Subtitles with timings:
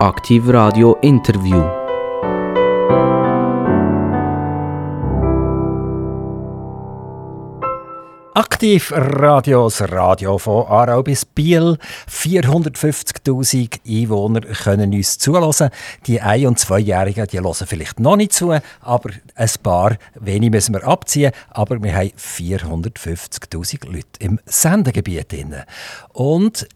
[0.00, 1.60] Aktiv Radio Interview.
[8.32, 11.76] Aktiv Radio, das Radio von Aarau bis Biel.
[12.08, 15.68] 450.000 Einwohner können uns zulassen.
[16.06, 20.72] Die Ein- und Zweijährigen die hören vielleicht noch nicht zu, aber ein paar wenig müssen
[20.72, 21.32] wir abziehen.
[21.50, 25.36] Aber wir haben 450.000 Leute im Sendegebiet.
[26.14, 26.66] Und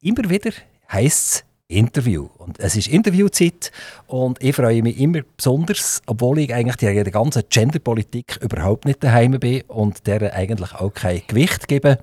[0.00, 0.52] immer wieder
[0.90, 2.28] heisst es, Interview.
[2.38, 3.70] Und es ist Interviewzeit
[4.06, 9.38] und ich freue mich immer besonders, obwohl ich eigentlich der ganzen Genderpolitik überhaupt nicht daheim
[9.38, 11.98] bin und der eigentlich auch kein Gewicht gebe,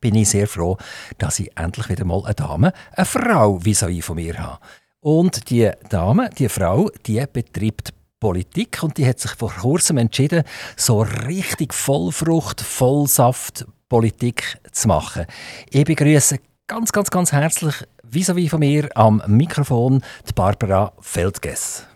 [0.00, 0.76] bin ich sehr froh,
[1.18, 4.58] dass ich endlich wieder mal eine Dame, eine Frau wie so von mir habe.
[5.00, 10.44] Und die Dame, die Frau, die betreibt Politik und die hat sich vor kurzem entschieden,
[10.76, 15.26] so richtig Vollfrucht, Vollsaft Politik zu machen.
[15.70, 16.38] Ich begrüße
[16.72, 21.86] ganz, ganz, ganz herzlich vis-à-vis von mir am Mikrofon die Barbara Feldges.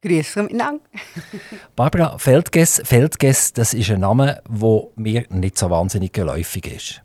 [0.00, 0.82] Grüß miteinander.
[1.76, 7.02] Barbara Feldges, Feldges, das ist ein Name, der mir nicht so wahnsinnig geläufig ist.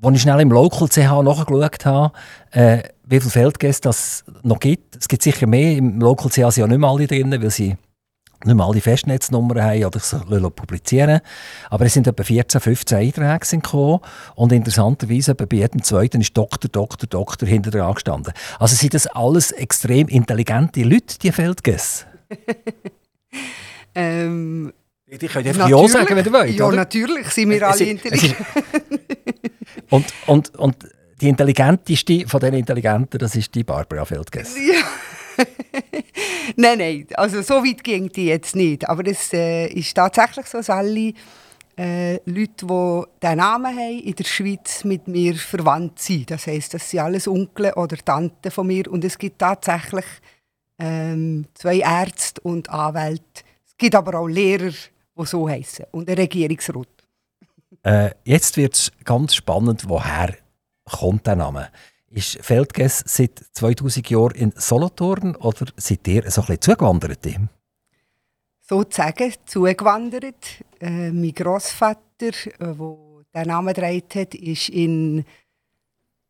[0.00, 2.12] Als ich schnell im Local CH nachgeschaut habe,
[2.52, 6.62] äh, wie viele Feldges das noch gibt, es gibt sicher mehr, im Local CH sind
[6.62, 7.76] ja nicht mehr alle drin, weil sie
[8.44, 10.18] nicht mehr alle Festnetznummern haben oder so
[10.50, 11.20] publizieren
[11.68, 14.00] Aber es sind etwa 14, 15 Einträge gekommen
[14.34, 18.32] und interessanterweise bei jedem zweiten ist Doktor, Doktor, Doktor hinter dran gestanden.
[18.58, 22.06] Also sind das alles extrem intelligente Leute, die Feldgäste?
[23.94, 24.72] ähm,
[25.06, 26.76] die können einfach Ja sagen, wenn ihr wollt, Ja, oder?
[26.76, 28.36] natürlich sind wir alle intelligent.
[29.90, 30.76] und, und, und
[31.20, 34.58] die intelligenteste von den Intelligenten, das ist die Barbara Feldgäste.
[34.60, 34.84] Ja.
[36.56, 38.88] nein, nein, also so weit ging die jetzt nicht.
[38.88, 41.12] Aber es äh, ist tatsächlich so, dass alle
[41.76, 46.30] äh, Leute, die diesen Namen haben, in der Schweiz mit mir verwandt sind.
[46.30, 48.90] Das heisst, das sind alles Onkel oder Tanten von mir.
[48.90, 50.04] Und es gibt tatsächlich
[50.78, 53.44] ähm, zwei Ärzte und Anwälte.
[53.66, 56.88] Es gibt aber auch Lehrer, die so heißen und ein Regierungsrat.
[57.82, 60.34] Äh, jetzt wird es ganz spannend, woher
[60.84, 61.70] kommt der Name?
[62.12, 67.24] Ist Feldges seit 2000 Jahren in Solothurn oder seid ihr so ein bisschen zugewandert?
[68.62, 70.64] Sozusagen zugewandert.
[70.80, 72.74] Äh, mein Großvater, der äh,
[73.32, 75.24] den Namen trägt ist in,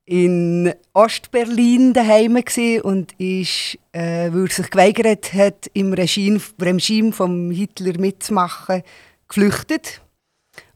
[0.04, 2.36] in Ostberlin daheim
[2.82, 8.82] und ist, äh, weil er sich geweigert hat, im Regime, Regime von Hitler mitzumachen,
[9.28, 10.02] geflüchtet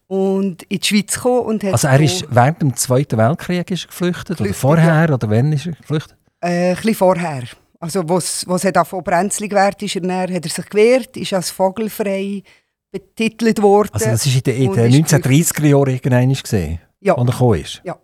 [0.07, 1.47] und in die Schweiz gekommen.
[1.47, 5.15] Und hat also er ist während dem Zweiten Weltkrieg ist geflüchtet, geflüchtet oder vorher ja.
[5.15, 6.17] oder wann ist er geflüchtet?
[6.41, 7.45] Äh, ein bisschen vorher.
[7.81, 11.33] Also was was er von brenzlig wert ist, er dann, hat er sich gewehrt, ist
[11.33, 12.43] als vogelfrei
[12.91, 13.91] betitelt worden.
[13.93, 17.15] Also das war in den, in den 1930er Jahren irgendwann gesehen, ja.
[17.15, 17.83] er gekommen ist?
[17.85, 17.99] Ja.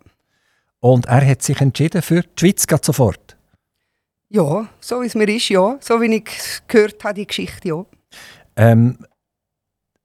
[0.81, 3.37] Und er hat sich entschieden für die Schweiz geht sofort?
[4.29, 5.77] Ja, so wie es mir ist, ja.
[5.79, 6.29] So wie ich
[6.67, 7.85] gehört habe, die Geschichte, ja.
[8.55, 8.97] Ähm,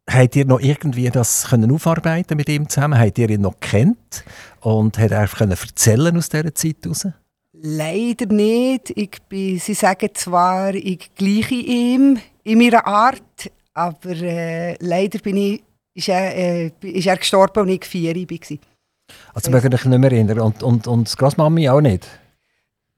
[0.08, 2.98] Habt ihr noch irgendwie das können aufarbeiten mit ihm zusammen?
[2.98, 4.24] Habt ihr ihn noch kennt
[4.60, 7.08] und hat er können erzählen aus dieser Zeit heraus?
[7.52, 8.90] Leider nicht.
[8.90, 15.36] Ich bin, sie sagen zwar, ich gleiche ihm in meiner Art, aber äh, leider bin
[15.38, 15.64] ich,
[15.94, 18.58] ist, er, äh, ist er gestorben und ich vier war.
[19.34, 22.06] Also mögen dich nicht mehr erinnern und, und, und die Großmami auch nicht?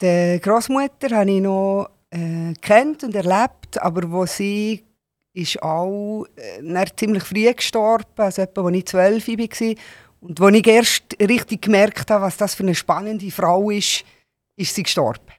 [0.03, 4.85] Die Großmutter habe ich noch äh, kennt und erlebt, aber wo sie
[5.39, 9.75] ist auch äh, ziemlich früh gestorben, also etwa, als ich zwölf war.
[10.21, 14.05] Und als ich erst richtig gemerkt habe, was das für eine spannende Frau ist,
[14.57, 15.33] ist sie gestorben.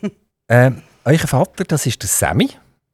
[0.48, 2.50] ähm, euer Vater, das ist der Sammy.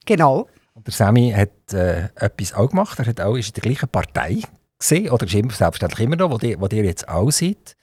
[0.07, 0.49] Genau.
[0.73, 2.99] Und der Sammy hat äh, etwas auch gemacht.
[2.99, 4.41] Er hat auch, ist in der gleichen Partei
[4.79, 7.77] gesehen oder ist immer, selbstverständlich immer noch, wo ihr, wo ihr jetzt auch seid.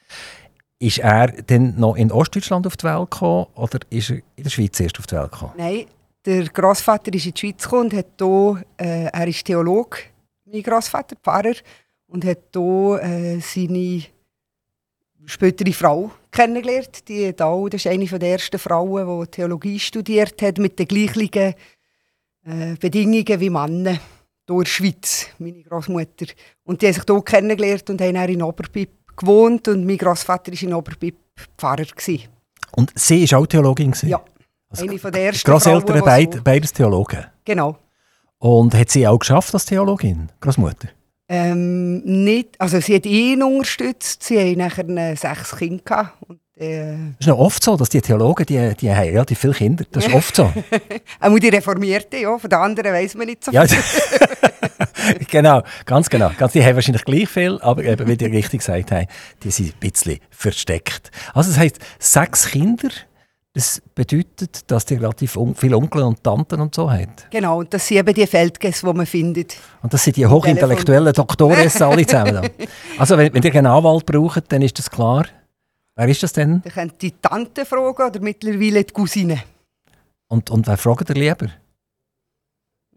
[0.80, 4.50] Ist er dann noch in Ostdeutschland auf die Welt gekommen oder ist er in der
[4.50, 5.54] Schweiz erst auf die Welt gekommen?
[5.58, 5.86] Nein,
[6.26, 9.98] der Großvater ist in die Schweiz gekommen und hat hier, äh, er ist Theologe,
[10.46, 11.56] mein Großvater, Pfarrer,
[12.08, 14.04] und hat hier äh, seine
[15.26, 17.08] spätere Frau kennengelernt.
[17.08, 20.88] Die hat auch, das ist eine der ersten Frauen, die Theologie studiert hat, mit den
[20.88, 21.54] gleichen
[22.44, 24.00] äh, Bedingungen wie Männer hier
[24.56, 26.28] in der Schweiz, meine Großmutter.
[26.64, 30.62] Und die haben sich hier kennengelernt und haben in Oberpip gewohnt und mein Großvater war
[30.62, 31.18] in Oberpip
[31.58, 31.86] Pfarrer.
[31.86, 32.30] Gewesen.
[32.72, 33.92] Und sie war auch Theologin?
[33.92, 34.10] Gewesen?
[34.10, 34.24] Ja.
[34.70, 37.26] Also Eine von der ersten Grosseltern, beid, beides Theologen.
[37.46, 37.78] Genau.
[38.40, 40.90] Und hat sie auch geschafft als Theologin, Großmutter?
[41.28, 46.18] Ähm, nicht, also sie hat ihn unterstützt, sie haben nachher sechs Kinder gehabt.
[46.28, 49.86] Und, äh, ist noch oft so, dass die Theologen, die, die haben relativ viele Kinder,
[49.92, 50.44] das ist oft so.
[51.20, 53.60] Auch die Reformierten, ja, von den anderen weiss man nicht so viel.
[53.60, 53.66] Ja,
[55.32, 56.30] genau, ganz genau.
[56.30, 59.08] die haben wahrscheinlich gleich viel, aber eben, wie die richtig gesagt haben,
[59.44, 61.12] die sind ein bisschen versteckt.
[61.34, 62.90] Also das heisst, sechs Kinder
[63.56, 67.32] Das bedeutet, dass ihr relativ un viele Onkel und Tanten und so habt.
[67.32, 69.56] Genau, und das sind eben die Feldgäste, die man findet.
[69.82, 71.72] Und das sind die hochintellektuellen Doktoren alle
[72.06, 72.50] zusammen.
[72.98, 75.26] Also wenn, wenn ihr einen Anwalt braucht, dann ist das klar.
[75.96, 76.62] Wer ist das denn?
[76.64, 79.42] Dann könnt die Tante fragen oder mittlerweile die Cousine.
[80.28, 81.48] Und, und wer fragt ihr lieber?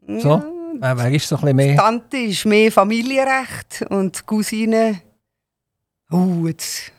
[0.09, 0.29] So?
[0.29, 0.45] Ja,
[0.81, 1.77] Wer, wer ist so ein bisschen die mehr?
[1.77, 5.01] Tante ist mehr Familienrecht und die Cousine...
[6.11, 6.93] Oh, jetzt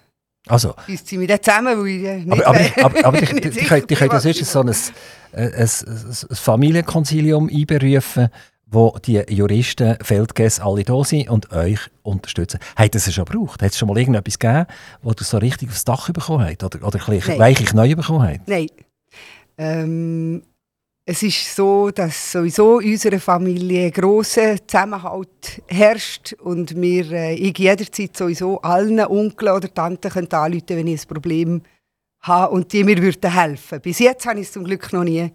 [0.49, 3.41] Also, beißt sie dann zusammen, weil ich äh, nicht aber, aber, we- aber, aber können-
[3.41, 3.65] die bin,
[3.97, 4.75] können was das ist so ein, ein,
[5.33, 8.29] ein, ein Familienkonzilium einberufen,
[8.71, 12.59] wo die Juristen, Feldgäste alle da sind und euch unterstützen.
[12.75, 13.61] Hat es schon gebraucht?
[13.63, 14.65] Hat es schon mal irgendetwas gegeben,
[15.01, 16.63] wo du so richtig aufs Dach bekommen hast?
[16.63, 18.47] Oder, oder ein bisschen weiche Knie bekommen hast?
[18.47, 18.67] Nein.
[19.57, 20.43] Ähm,
[21.11, 27.33] es ist so, dass sowieso in unserer Familie ein grosser Zusammenhalt herrscht und wir äh,
[27.33, 31.61] ich jederzeit sowieso allen Onkeln oder Tanten anrufen wenn ich ein Problem
[32.19, 33.81] habe und die mir würden helfen.
[33.81, 35.31] Bis jetzt habe ich es zum Glück noch nie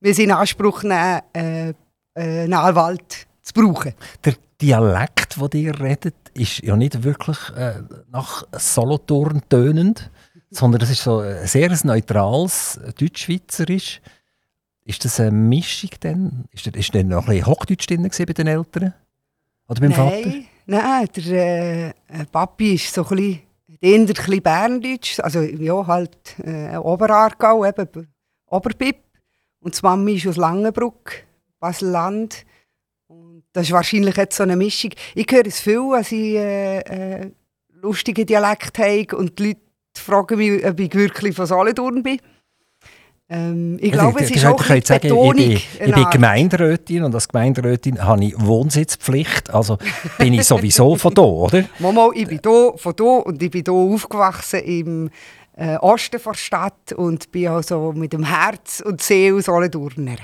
[0.00, 1.74] wir in Anspruch nehmen, äh, äh,
[2.14, 3.92] einen Anwalt zu brauchen.
[4.24, 10.10] Der Dialekt, den ihr redet, ist ja nicht wirklich äh, nach Solothurn tönend,
[10.50, 14.00] sondern das ist so ein sehr neutrales Deutschschweizerisch.
[14.88, 16.44] Ist das eine Mischung denn?
[16.50, 18.94] Ist da, ist da noch ein bisschen Hochdeutsch drin bei den Eltern?
[19.68, 20.16] Oder beim Vater?
[20.16, 23.40] Nein, nein der äh, äh, Papi ist so ein bisschen,
[23.84, 28.08] ein bisschen Berndeutsch, also ja, halt äh, Oberaargau, eben
[28.46, 28.96] Oberpip.
[29.60, 31.12] Und die Mami ist aus Langenbruck,
[31.60, 32.46] Basel-Land.
[33.08, 34.92] Und das ist wahrscheinlich jetzt so eine Mischung.
[35.14, 37.30] Ich höre es viel, als ich äh, äh,
[37.72, 39.60] lustige Dialekt habe und die Leute
[39.98, 42.20] fragen mich, ob ich wirklich von Solothurn bin.
[43.30, 45.34] Ähm, ich glaube, es ist auch ein ich bisschen sagen, Betonung.
[45.36, 46.10] ich bin, ich eine bin.
[46.10, 49.76] Gemeinderätin und als Gemeinderätin habe ich Wohnsitzpflicht, also
[50.18, 51.64] bin ich sowieso von da, oder?
[51.78, 55.10] Mama, ich bin hier, von hier und ich bin hier aufgewachsen im
[55.56, 60.16] äh, Osten der Stadt und bin also mit dem Herz und Seele Solothurner.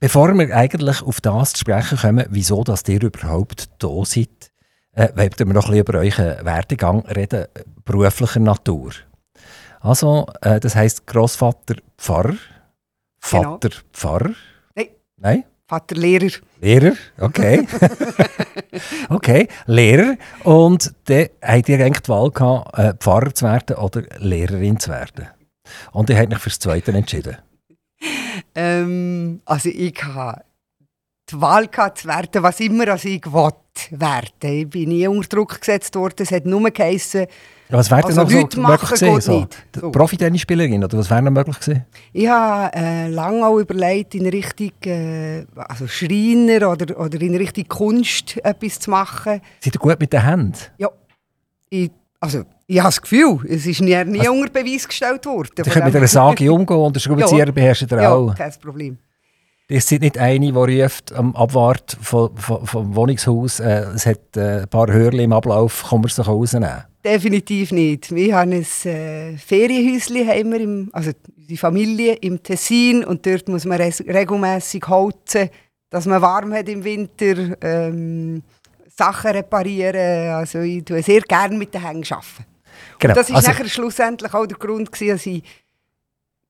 [0.00, 4.50] Bevor wir eigentlich auf das zu sprechen kommen, wieso dass ihr überhaupt da seid,
[4.92, 7.46] äh, wollen wir noch ein bisschen über euren Werdegang reden,
[7.84, 8.92] beruflicher Natur.
[9.80, 12.36] Also, äh, das heisst Großvater Pfarrer,
[13.20, 13.42] Genau.
[13.42, 14.30] Vater Pfarrer.
[14.74, 14.88] Nein.
[15.16, 15.44] Nein?
[15.66, 16.30] Vater Lehrer.
[16.60, 17.66] Lehrer, okay.
[19.10, 20.16] okay, Lehrer.
[20.44, 24.90] Und dann habt ihr eigentlich die Wahl gehabt, äh, Pfarrer zu werden oder Lehrerin zu
[24.90, 25.28] werden.
[25.92, 27.36] Und ihr habt euch fürs Zweite entschieden.
[28.54, 30.44] Ähm, also ich hatte
[31.30, 33.58] die Wahl gehabt, zu werden, was immer als ich wollte
[33.90, 34.30] werden.
[34.40, 36.22] Ich bin nie unter Druck gesetzt worden.
[36.22, 37.26] Es hat nur geheissen,
[37.70, 39.20] Ja, was wäre Also denn noch so möglich gewesen?
[39.20, 39.46] So?
[39.78, 39.90] So.
[39.90, 41.84] Profi-Tennisspielerin, oder was wäre noch möglich gewesen?
[42.14, 47.68] ich habe äh, lange auch überlegt, in Richtung äh, also Schreiner oder, oder in Richtung
[47.68, 49.40] Kunst etwas zu machen.
[49.60, 50.54] Seid ihr gut mit den Händen?
[50.78, 50.88] Ja,
[51.68, 55.50] ich, also, ich habe das Gefühl, es ist nie, nie Also- unter Beweis gestellt worden.
[55.58, 57.52] Ihr könnt mit einer Sage umgehen und den Schraubenzieher Ja.
[57.52, 58.34] beherrscht ihr Ja, auch.
[58.34, 58.98] kein Problem.
[59.70, 64.34] Ihr seid nicht eine, die ruft am Abwart vom, vom, vom Wohnungshaus, äh, es hat
[64.38, 66.84] äh, ein paar Hörli im Ablauf, kann man es doch rausnehmen.
[67.04, 68.12] Definitiv nicht.
[68.12, 73.48] Wir haben ein äh, Ferienhäuschen haben wir im, also die Familie im Tessin und dort
[73.48, 75.48] muss man regelmäßig holzen,
[75.90, 78.42] dass man warm hat im Winter, ähm,
[78.88, 80.34] Sachen reparieren.
[80.34, 82.24] Also ich tue sehr gerne mit den arbeiten.
[82.98, 83.14] Genau.
[83.14, 85.42] Das war also, nachher schlussendlich auch der Grund, gewesen, dass ich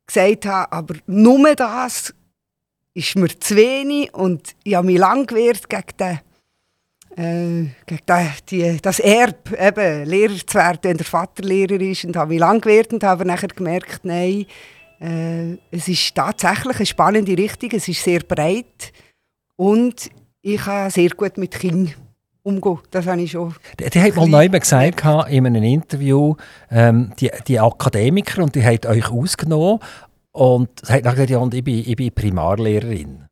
[0.06, 2.14] gesagt habe, aber nur das
[2.94, 6.20] ist mir zu wenig und ich habe mich lange gewehrt gegen, den,
[7.18, 7.66] äh,
[8.50, 12.40] die, das Erb, eben Lehrer zu werden, wenn der Vater Lehrer ist und habe mich
[12.40, 14.46] lange gewehrt und habe nachher gemerkt, nein,
[15.00, 18.92] äh, es ist tatsächlich eine spannende Richtung, es ist sehr breit
[19.56, 20.10] und
[20.42, 21.94] ich kann sehr gut mit Kindern
[22.44, 26.34] umgehen, das habe ich schon die, die hat mal neu gesagt gehabt in einem Interview,
[26.70, 29.80] ähm, die, die Akademiker, und die hat euch ausgenommen
[30.32, 33.27] und hat gesagt, ja, und ich bin, ich bin Primarlehrerin.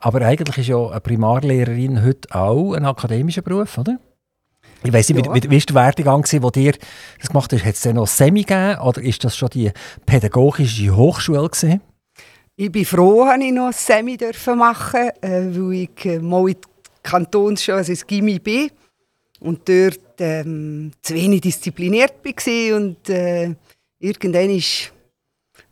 [0.00, 3.98] Aber eigentlich ist ja eine Primarlehrerin heute auch ein akademischer Beruf, oder?
[4.84, 5.34] Ich weiss nicht, Ja.
[5.34, 6.72] wie, wie, wie ist der Werdegang, gewesen, wo dir
[7.18, 7.64] das gemacht hast?
[7.64, 9.72] Hat es denn noch Semi gegeben oder ist das schon die
[10.06, 11.80] pädagogische Hochschule gewesen?
[12.54, 16.56] Ich bin froh, dass ich noch Semi dürfen machen äh, weil ich äh, mal in
[17.02, 18.70] Kantonsschule, also ins Gimmi bin
[19.40, 23.54] und dort ähm, zu wenig diszipliniert war und äh,
[23.98, 24.92] irgendwann ist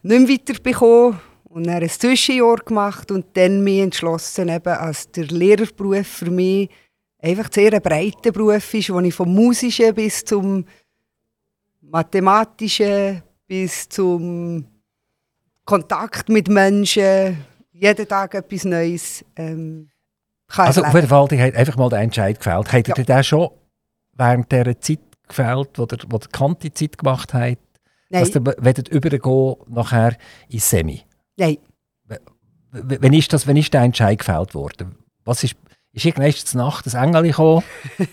[0.02, 1.20] nicht mehr weiterbekommen
[1.56, 6.68] und dann ein Zwischenjahr gemacht und dann mich entschlossen, eben, als der Lehrerberuf für mich
[7.18, 10.66] einfach sehr ein breiter Beruf ist, wo ich vom Musischen bis zum
[11.80, 14.66] Mathematischen bis zum
[15.64, 17.38] Kontakt mit Menschen,
[17.72, 19.88] jeden Tag etwas Neues ähm,
[20.48, 20.96] kann Also auf erleben.
[20.98, 22.70] jeden Fall, die hat einfach mal den Entscheid gefällt.
[22.72, 23.02] Ihr Ja.
[23.02, 23.50] den schon
[24.12, 27.58] während dieser Zeit gefällt, wo der, wo der Kanti Zeit gemacht hat,
[28.10, 28.24] Nein.
[28.24, 30.16] Dass ihr wollt übergehen nachher
[30.48, 31.02] ins Semi.
[31.36, 31.58] Nein.
[32.72, 34.94] W- Wann ist, das, wann ist der Entscheid gefällt worden?
[35.24, 35.54] Was ist,
[35.92, 37.62] ist irgendwann Nacht ein Engel gekommen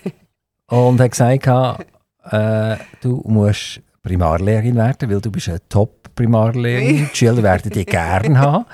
[0.67, 1.47] und hat gesagt,
[2.31, 7.09] äh, du musst Primarlehrerin werden, weil du bist eine Top-Primarlehrerin.
[7.13, 8.65] Die Schüler werden dich gerne haben.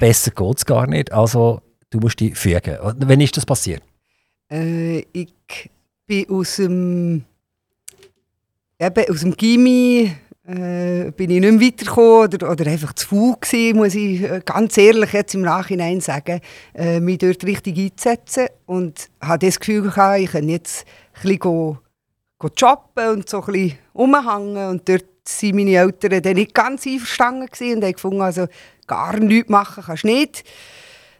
[0.00, 1.12] Besser geht es gar nicht.
[1.12, 2.76] Also, du musst dich fügen.
[2.80, 3.82] Wann ist das passiert?
[4.50, 5.32] Äh, ich
[6.06, 7.24] bin aus dem,
[8.78, 10.12] eben aus dem Gimmi
[10.46, 14.40] äh, bin ich nicht mehr weitergekommen oder, oder einfach zu faul gewesen, muss ich äh,
[14.44, 16.40] ganz ehrlich jetzt im Nachhinein sagen,
[16.74, 20.84] äh, mich dort richtig einzusetzen und hatte das Gefühl gehabt, ich kann jetzt
[21.14, 21.78] ein bisschen go,
[22.38, 26.86] go shoppen und so ein bisschen rumhängen und dort waren meine Eltern dann nicht ganz
[26.86, 28.46] einverstanden gewesen und haben gefunden, also
[28.86, 30.44] gar nichts machen kannst du nicht.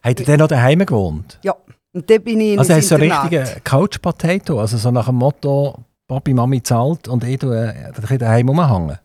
[0.03, 1.39] Habt ihr dann noch daheim gewohnt?
[1.43, 1.57] Ja,
[1.95, 5.07] und dann bin ich in Also hast du so richtige Couch Potato, also so nach
[5.07, 8.99] dem Motto Papi, Mami zahlt und ich äh, daheim rumhängen.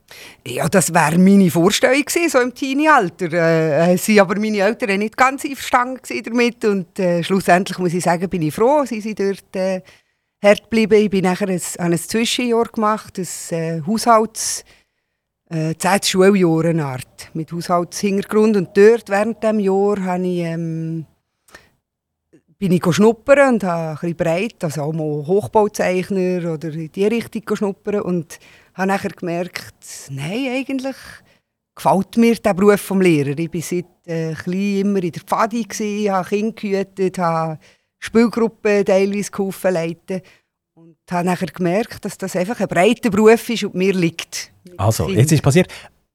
[0.45, 3.31] Ja, das wäre meine Vorstellung gewesen, so im Teenie-Alter.
[3.31, 8.03] Äh, äh, sie aber meine Eltern nicht ganz einverstanden damit und äh, schlussendlich muss ich
[8.03, 9.81] sagen, bin ich froh, sie sind dort äh,
[10.43, 11.01] hart geblieben.
[11.01, 14.65] Ich bin nachher ein, ein Zwischenjahr gemacht, ein äh, Haushalts
[15.49, 21.05] äh, zehntes Schuljahr eine Art, mit Haushaltshintergrund und dort während dem Jahr habe ich ähm,
[22.59, 27.07] bin ich schnuppern und habe ein bisschen breit, also auch mal Hochbauzeichner oder in die
[27.07, 28.37] Richtung schnuppern und
[28.73, 29.75] habe nachher gemerkt,
[30.09, 30.97] nein, eigentlich
[31.73, 33.37] gefällt mir der Beruf vom Lehrer.
[33.39, 37.59] Ich war seit äh, klein immer in der Pfadi, gewesen, habe Kinder gehütet, habe
[37.97, 40.21] Spielgruppen teilweise geholfen leiten
[40.73, 44.51] und habe nachher gemerkt, dass das einfach ein breiter Beruf ist und mir liegt.
[44.75, 45.21] Also, Kindern.
[45.21, 45.71] jetzt ist passiert.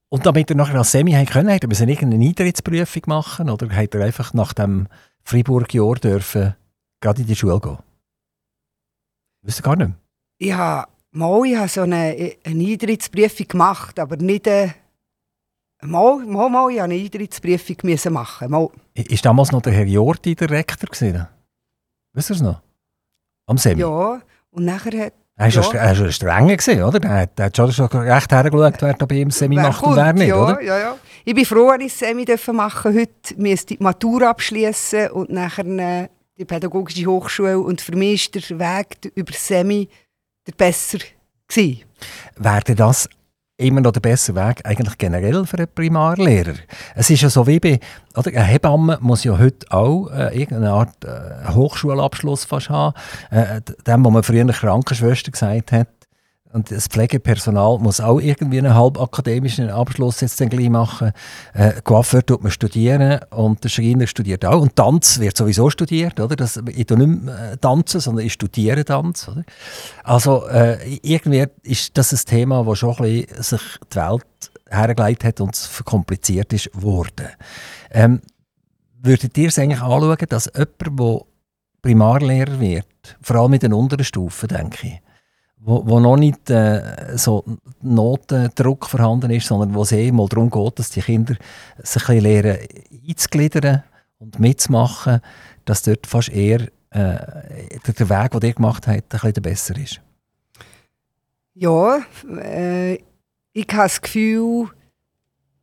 [0.09, 3.67] Und damit ihr nachher als Semi haben können, habt ihr müssen irgendeine Eintrittsprüfung machen oder
[3.75, 4.87] habt ihr einfach nach dem
[5.25, 6.55] Freiburg-Jahr dürfen
[7.01, 7.77] gerade in die Schule gehen?
[9.41, 9.97] Wisst ihr gar nicht mehr?
[10.37, 14.75] Ich habe mal ich habe so eine, eine Eintrittsprüfung gemacht, aber nicht eine...
[15.81, 18.49] Mal, mal, mal, ich eine Eintrittsprüfung müssen machen.
[18.49, 18.69] Mal.
[18.93, 21.27] Ist damals noch der Herr Jordi der Rektor gewesen?
[22.13, 22.61] Wisst ihr es noch?
[23.47, 23.81] Am Semi?
[23.81, 25.13] Ja, und nachher hat...
[25.37, 25.73] Er war ja.
[25.73, 25.79] ja.
[25.81, 26.99] er war streng, gewesen, oder?
[26.99, 29.97] Der hat, schon, schon recht hergeschaut, wer da bei ihm Semi Wer macht und kommt,
[29.97, 30.61] wer nicht, ja, oder?
[30.61, 30.95] Ja, ja.
[31.25, 35.65] Ich bin froh, dass ich Semi machen Heute müsste ich die Matur abschließen und nachher
[35.65, 37.59] äh, die Pädagogische Hochschule.
[37.59, 39.89] Und für mich war der Weg über das Semi
[40.47, 40.99] der besser.
[41.47, 41.83] Gewesen.
[42.37, 43.09] Wäre das
[43.57, 46.55] immer noch der bessere Weg eigentlich generell für einen Primarlehrer?
[46.93, 47.79] Es ist ja so wie bei,
[48.15, 52.93] oder, eine Hebamme muss ja heute auch äh, irgendeine Art äh, Hochschulabschluss fast haben.
[53.31, 55.87] Äh, dem, wo man früher eine Krankenschwester gesagt hat,
[56.55, 61.11] und das Pflegepersonal muss auch irgendwie einen halbakademischen Abschluss jetzt dann gleich machen.
[61.53, 64.61] Äh, Coiffeur tut man studieren und der Schreiner studiert auch.
[64.61, 66.37] Und Tanz wird sowieso studiert, oder?
[66.37, 69.43] Das, ich tue nicht mehr äh, tanzen, sondern ich studiere Tanz, oder?
[70.05, 74.25] Also äh, irgendwie ist das ein Thema, das schon ein bisschen sich die Welt
[74.69, 77.27] hergelegt hat und es verkompliziert ist worden.
[77.91, 78.21] Ähm,
[79.01, 81.21] würdet ihr es eigentlich anschauen, dass jemand, der
[81.81, 85.04] Primarlehrer wird, vor allem in den unteren Stufen, denke ich,
[85.57, 87.43] wo, wo noch nicht äh, so
[87.81, 91.35] Notendruck vorhanden ist, sondern wo es eh mal darum geht, dass die Kinder
[91.81, 92.59] sich ein lernen
[93.07, 93.83] einzugliedern
[94.19, 95.21] und mitzumachen,
[95.65, 100.01] dass dort fast eher äh, der, Weg, den ihr gemacht habt, ein bisschen besser ist.
[101.53, 101.99] Ja,
[102.41, 102.95] äh,
[103.53, 104.69] ich habe das Gefühl,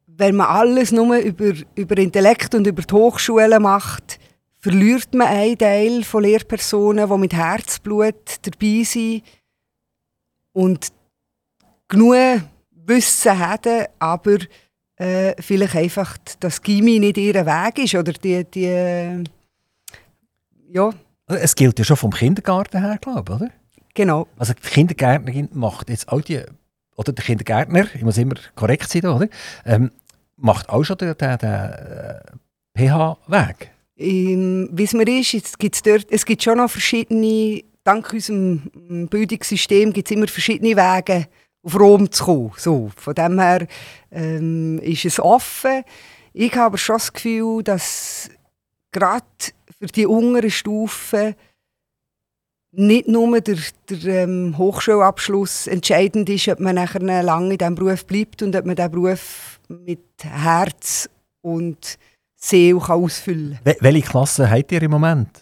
[0.06, 4.18] wenn man alles nur über, über Intellekt und über die Hochschulen macht,
[4.58, 9.22] verliert man einen Teil von Lehrpersonen, die mit Herzblut dabei sind
[10.52, 10.88] und
[11.88, 14.38] genug Wissen haben, aber
[14.96, 19.24] äh, vielleicht einfach das Gimmi nicht ihr Weg ist oder die, die äh,
[20.68, 20.90] ja,
[21.26, 23.50] Es gilt ja schon vom Kindergarten her, glaube ich, oder?
[23.94, 24.26] genau.
[24.36, 26.42] Also die Kindergärtnerin macht jetzt auch die,
[26.96, 29.28] oder der Kindergärtner, ich muss immer korrekt sein, oder?
[29.64, 29.90] Ähm,
[30.36, 32.20] macht auch schon den, den, den äh,
[32.76, 33.70] PH-Weg.
[33.96, 39.06] Wie es mir ist, jetzt gibt's dort, es gibt schon noch verschiedene, dank unserem mm,
[39.06, 41.28] Bildungssystem gibt es immer verschiedene Wege,
[41.62, 42.52] auf Rom zu kommen.
[42.56, 43.66] So, von dem her
[44.10, 45.84] ähm, ist es offen.
[46.32, 48.30] Ich habe schon das Gefühl, dass
[48.90, 49.26] gerade
[49.78, 51.34] für die unteren Stufen
[52.74, 53.58] nicht nur der,
[53.90, 58.64] der ähm, Hochschulabschluss entscheidend ist, ob man nachher lange in diesem Beruf bleibt und ob
[58.64, 61.08] man diesen Beruf mit Herz
[61.42, 61.98] und
[62.34, 63.64] Seele ausfüllen kann.
[63.64, 65.41] Wel welche Klasse habt ihr im Moment?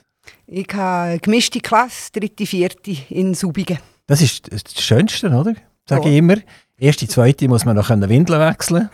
[0.52, 3.78] Ich habe gemischte Klasse, dritte, vierte in Subigen.
[4.09, 5.54] Das ist das Schönste, oder?
[5.88, 6.11] Sage Ja.
[6.11, 6.38] ich immer.
[6.76, 8.90] Erste, zweite muss man noch Windeln wechseln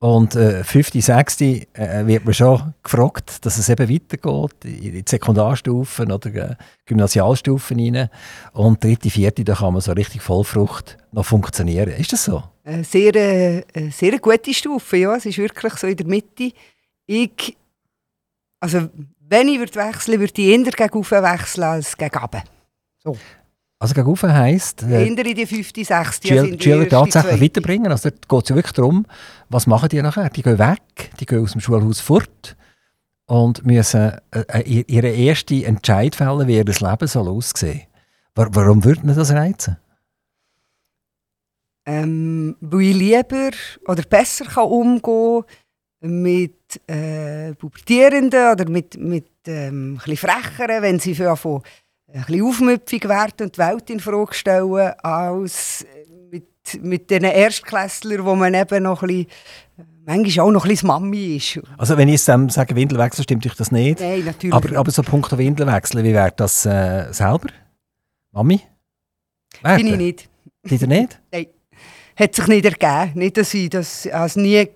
[0.00, 1.40] Und äh, 50, 6.
[1.40, 1.64] Äh,
[2.06, 8.10] wird man schon gefragt, dass es eben weitergeht, in die Sekundarstufen oder äh, Gymnasialstufen rein.
[8.52, 11.90] Und dritte, vierte, da kann man so richtig Vollfrucht noch funktionieren.
[11.90, 12.42] Ist das so?
[12.64, 15.14] Eine sehr, äh, sehr gute Stufe, ja.
[15.14, 16.50] Es ist wirklich so in der Mitte.
[17.06, 17.56] Ich,
[18.58, 18.88] also,
[19.28, 22.42] wenn ich würde wechseln würde, ich eher gegen oben wechseln als gegen runter.
[23.02, 23.16] So.
[23.78, 24.82] Also gegen oben heisst...
[24.82, 27.90] Äh, in die 50, 60 die Schüler tatsächlich weiterbringen.
[27.90, 29.06] Also dort geht es wirklich darum,
[29.48, 30.30] was machen die nachher?
[30.30, 32.56] Die gehen weg, die gehen aus dem Schulhaus fort
[33.26, 37.82] und müssen äh, äh ihre erste Entscheid fällen, wie ihr Leben soll aussehen
[38.34, 38.48] soll.
[38.52, 39.76] Warum würde man das reizen?
[41.86, 43.50] Ähm, weil ich lieber
[43.86, 45.44] oder besser kann umgehen
[46.00, 51.62] mit äh, Pubertierenden oder mit, mit ähm, frecheren, wenn sie von
[52.12, 55.84] ein bisschen aufmüpfig werden und die Welt in Frage stellen, als
[56.30, 59.26] mit, mit den Erstklässlern, wo man eben noch ein bisschen,
[60.06, 61.60] manchmal auch noch ein bisschen Mami ist.
[61.76, 64.00] Also wenn ich ähm, sage Windelwechsel, stimmt euch das nicht?
[64.00, 67.48] Nein, natürlich Aber, aber so Punkt Windelwechsel, wie wäre das äh, selber?
[68.32, 68.60] Mami?
[69.62, 69.84] Werden?
[69.84, 70.28] Bin ich nicht.
[70.64, 71.20] Seid nicht?
[71.32, 71.46] Nein.
[72.16, 73.18] Hat sich nicht ergeben.
[73.18, 74.68] Nicht, dass ich das also nie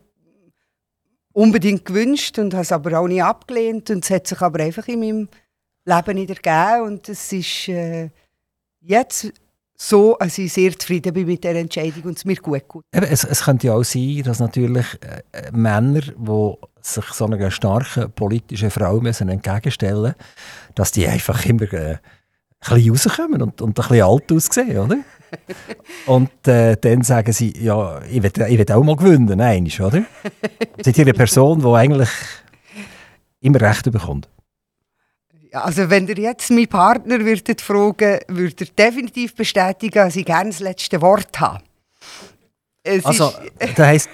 [1.32, 3.90] unbedingt gewünscht und habe es aber auch nie abgelehnt.
[3.90, 5.28] Und es hat sich aber einfach in meinem
[5.84, 6.86] Leben nicht ergeben.
[6.86, 8.10] Und es ist äh,
[8.80, 9.32] jetzt
[9.76, 12.82] so, dass ich sehr zufrieden bin mit der Entscheidung und es mir gut geht.
[13.10, 18.12] Es, es könnte ja auch sein, dass natürlich äh, Männer, die sich so einer starken
[18.12, 20.14] politischen Frau müssen entgegenstellen
[20.74, 21.96] dass die einfach immer äh,
[22.60, 24.98] ein bisschen rauskommen und, und ein bisschen alt aussehen, oder?
[26.06, 30.04] Und äh, dann sagen sie, ja, ich will, ich will auch mal gewinnen, einmal, oder?
[30.82, 32.10] Seid ihr eine Person, die eigentlich
[33.40, 34.28] immer Recht bekommt?
[35.52, 40.50] Also wenn ihr jetzt meinen Partner würdet fragen, würde er definitiv bestätigen, dass ich gerne
[40.50, 41.62] das letzte Wort habe.
[42.82, 44.10] Es also, das heisst,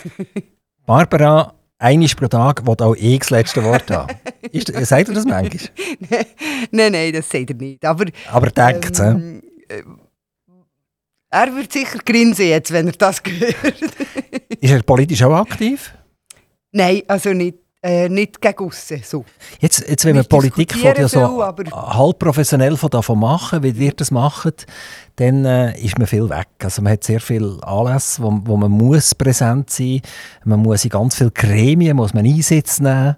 [0.87, 4.16] Barbara, einmal pro Tag will auch ich das letzte Wort haben.
[4.50, 5.70] Ist, sagt er das manchmal?
[6.70, 7.85] nein, nein, das sagt er nicht.
[7.85, 9.82] Aber, Aber denkt ähm, äh,
[11.30, 13.83] Er wird sicher grinsen jetzt, wenn er das hört.
[14.61, 15.92] ist er politisch auch aktiv?
[16.73, 19.25] Nein, also nicht äh, nicht gegen aussen, so.
[19.61, 23.92] Jetzt, jetzt wenn wir Politik von ja so halb professionell von davon machen, wie ihr
[23.92, 24.66] das macht,
[25.16, 26.48] dann äh, ist man viel weg.
[26.64, 30.46] Also man hat sehr viele Anlässe, wo, wo man muss präsent sein muss.
[30.46, 33.16] Man muss in ganz viele Gremien muss man Einsitz nehmen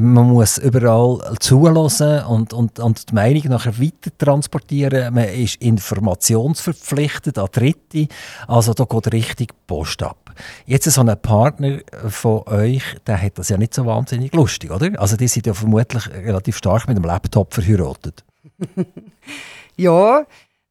[0.00, 5.14] man muss überall zulassen und, und, und die Meinung nachher weiter transportieren.
[5.14, 8.08] Man ist informationsverpflichtet an Dritte.
[8.46, 10.34] Also da geht richtig Post ab.
[10.66, 11.78] Jetzt so ein Partner
[12.08, 15.00] von euch, der hat das ja nicht so wahnsinnig lustig, oder?
[15.00, 18.24] Also die sind ja vermutlich relativ stark mit dem Laptop verheiratet.
[19.76, 20.26] ja,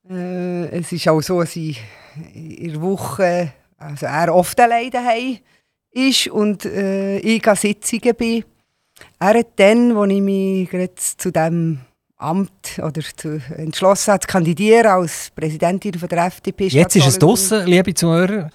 [0.10, 1.82] äh, es ist auch so, dass ich
[2.34, 5.40] in der Woche, also er oft alleine
[5.92, 8.44] ist und äh, ich an Sitzungen bin
[9.20, 10.70] er hat dann, als ich mich
[11.18, 11.80] zu diesem
[12.18, 16.68] Amt oder zu entschlossen habe, zu kandidieren als Präsidentin von der FDP.
[16.68, 18.50] Jetzt ist es draussen, liebe Zuhörer.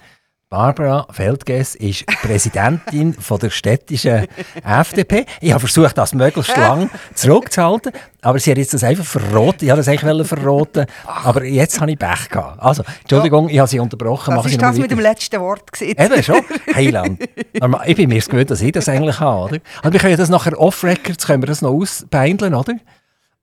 [0.51, 4.27] Barbara Feldges ist Präsidentin von der städtischen
[4.65, 5.25] FDP.
[5.39, 9.63] Ich habe versucht, das möglichst lang zurückzuhalten, aber sie hat jetzt das einfach verroten.
[9.63, 12.61] Ich wollte das eigentlich verroten, aber jetzt habe ich Pech gehabt.
[12.61, 14.35] Also, Entschuldigung, ich habe sie unterbrochen.
[14.35, 15.95] Das ist das mit dem letzten Wort gesehen.
[15.97, 16.41] Eben schon,
[16.75, 17.23] Heiland.
[17.85, 19.61] Ich bin mir gewöhnt, dass ich das eigentlich habe, oder?
[19.81, 22.75] Aber wir können das nachher off-records, können wir das noch ausbeindeln, oder?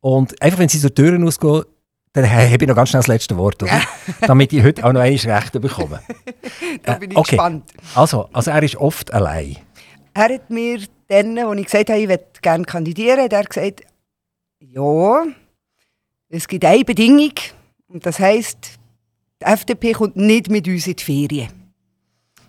[0.00, 1.64] Und einfach, wenn sie zur Türen ausgehen,
[2.12, 3.80] dann habe ich noch ganz schnell das letzte Wort, oder?
[4.20, 6.00] damit ich heute auch noch einmal Recht bekomme.
[6.82, 7.36] da bin ich äh, okay.
[7.36, 7.70] gespannt.
[7.94, 9.56] Also, also er ist oft allein.
[10.14, 13.82] Er hat mir dann, als ich gesagt habe, ich würde gerne kandidieren, hat er gesagt,
[14.60, 15.24] ja,
[16.28, 17.32] es gibt eine Bedingung
[17.88, 18.78] und das heisst,
[19.40, 21.57] die FDP kommt nicht mit uns in die Ferien.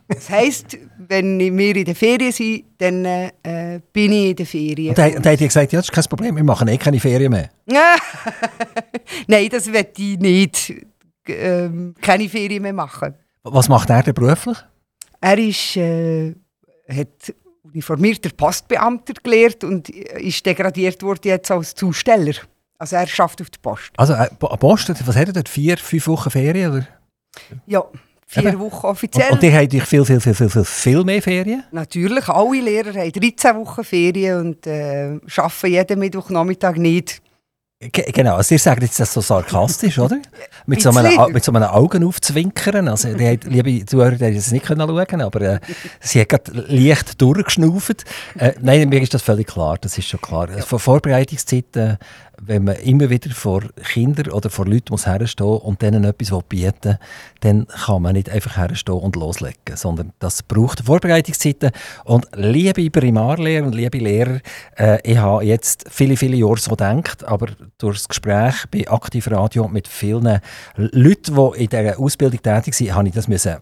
[0.10, 4.90] Das heisst, wenn wir in der Ferien sind, dann äh, bin ich in der Ferien.
[4.90, 7.32] Und da, hat er gesagt, ja, das ist kein Problem, wir machen eh keine Ferien
[7.32, 7.50] mehr.
[9.28, 10.74] Nein, das wird ich nicht.
[11.28, 13.14] Ähm, keine Ferien mehr machen.
[13.44, 14.58] Was macht er denn beruflich?
[15.22, 16.34] Er ist, äh,
[16.88, 22.34] hat uniformierter Postbeamter gelehrt und ist degradiert worden jetzt als Zusteller.
[22.80, 23.92] Also er schafft auf der Post.
[23.96, 25.50] Also äh, Post, was hat er dort?
[25.50, 26.72] Vier, fünf Wochen Ferien?
[26.72, 26.88] Oder?
[27.68, 27.84] Ja.
[28.32, 28.60] Vier Eben.
[28.60, 29.32] Wochen offiziell.
[29.32, 31.64] Und, die haben viel, viel, viel, viel, viel, viel mehr Ferien?
[31.72, 37.24] Natürlich, alle Lehrer haben 13 Wochen Ferien und äh, arbeiten jeden Mittwochnachmittag nicht.
[37.80, 40.20] Genau, also ihr sagt jetzt das so sarkastisch, oder?
[40.68, 42.90] Mit so, einem, mit so einem Augen aufzwinkern.
[42.90, 45.60] Also, die hat, liebe Zuhörer, die es nicht können schauen aber äh,
[46.02, 48.04] sie hat gerade leicht durchgeschnauft.
[48.38, 50.50] Äh, nein, mir ist das völlig klar, das ist schon klar.
[50.52, 50.62] Ja.
[50.62, 51.98] Vor Vorbereitungszeiten
[52.42, 56.84] wenn man immer wieder vor Kindern oder vor Leuten muss herstehen und denen etwas bieten
[56.84, 57.00] will,
[57.42, 61.72] dann kann man nicht einfach herstehen und loslegen, sondern das braucht Vorbereitungszeiten.
[62.06, 64.40] Und liebe Primarlehrer und liebe Lehrer,
[64.78, 67.48] äh, ich habe jetzt viele, viele Jahre so gedacht, aber
[67.78, 70.40] durch das Gespräch bei Aktivradio mit vielen
[70.76, 73.58] Leuten, die in dieser Ausbildung tätig sind, habe ich das müssen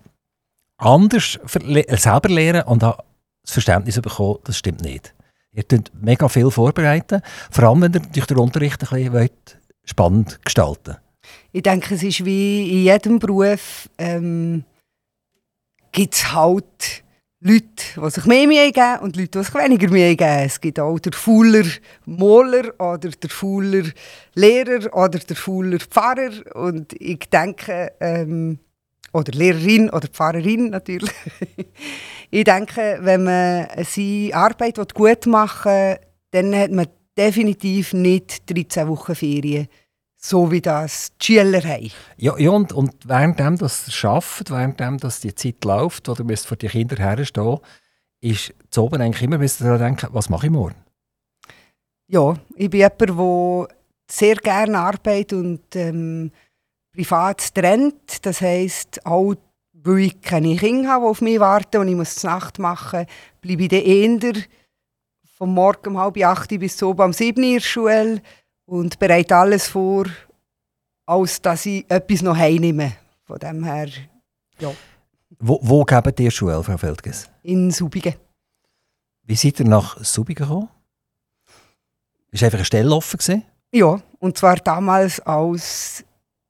[0.77, 3.03] anders selber lernen und habe
[3.43, 5.13] das Verständnis bekommen, das stimmt nicht.
[5.57, 10.39] Ihr könnt mega viel vorbereiten, vor allem wenn ihr den Unterricht ein bisschen wollt, spannend
[10.45, 10.97] gestalten
[11.51, 14.65] Ich denke, es ist wie in jedem Beruf, ähm,
[15.91, 17.03] gibt es halt
[17.39, 17.65] Leute,
[17.95, 20.45] die sich mehr Mühe geben und Leute, die sich weniger Mühe geben.
[20.45, 21.65] Es gibt auch den fauler
[22.05, 23.85] Moller oder der fauler
[24.35, 26.55] Lehrer oder der fauler Pfarrer.
[26.55, 28.59] Und ich denke, ähm,
[29.17, 31.11] oder Lehrerin oder Pfarrerin natürlich.
[32.29, 35.99] ich denke, wenn man seine Arbeit gut machen will,
[36.31, 39.67] dann hat man definitiv nicht 13 Wochen Ferien,
[40.17, 41.91] so wie das die Schüler haben.
[42.17, 46.57] Ja, ja und, und währenddem das schafft, währenddem das die Zeit läuft, oder müsst vor
[46.57, 47.57] die Kinder herstehen,
[48.21, 50.75] ist zu oben eigentlich immer daran denken, was mache ich morgen?
[52.07, 53.67] Ja, ich bin jemand, der
[54.09, 56.31] sehr gerne arbeitet und ähm,
[56.97, 58.25] privat trennt.
[58.25, 59.35] Das heisst, auch
[59.73, 63.05] weil ich keine Kinder habe, die auf mich warten und ich muss die Nacht machen,
[63.39, 64.43] bleibe ich dann eher
[65.37, 68.21] vom Morgen um halb acht bis so um sieben in der Schule
[68.65, 70.05] und bereite alles vor,
[71.05, 72.93] als dass ich etwas noch heimnehme.
[73.23, 73.89] Von dem her,
[74.59, 74.71] ja.
[75.39, 77.29] Wo, wo geben die Schule, Frau Feldges?
[77.43, 78.15] In Subigen.
[79.23, 80.69] Wie seid ihr nach Subigen gekommen?
[82.31, 83.43] Ist einfach eine Stelle offen gewesen?
[83.71, 86.03] Ja, und zwar damals als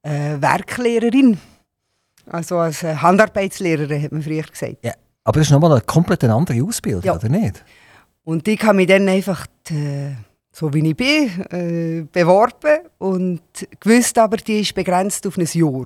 [0.08, 1.38] äh, Werklehrerin.
[2.30, 4.78] Also als äh, Handarbeitslehrerin, hat man früher gesagt.
[4.84, 4.94] Ja,
[5.24, 7.16] aber das ist nochmal eine komplett andere Ausbildung, ja.
[7.16, 7.64] oder nicht?
[8.24, 10.16] Und ich habe mich dann einfach, die,
[10.52, 13.42] so wie ich bin, äh, beworben und
[13.80, 15.86] gewusst aber, die ist begrenzt auf ein Jahr.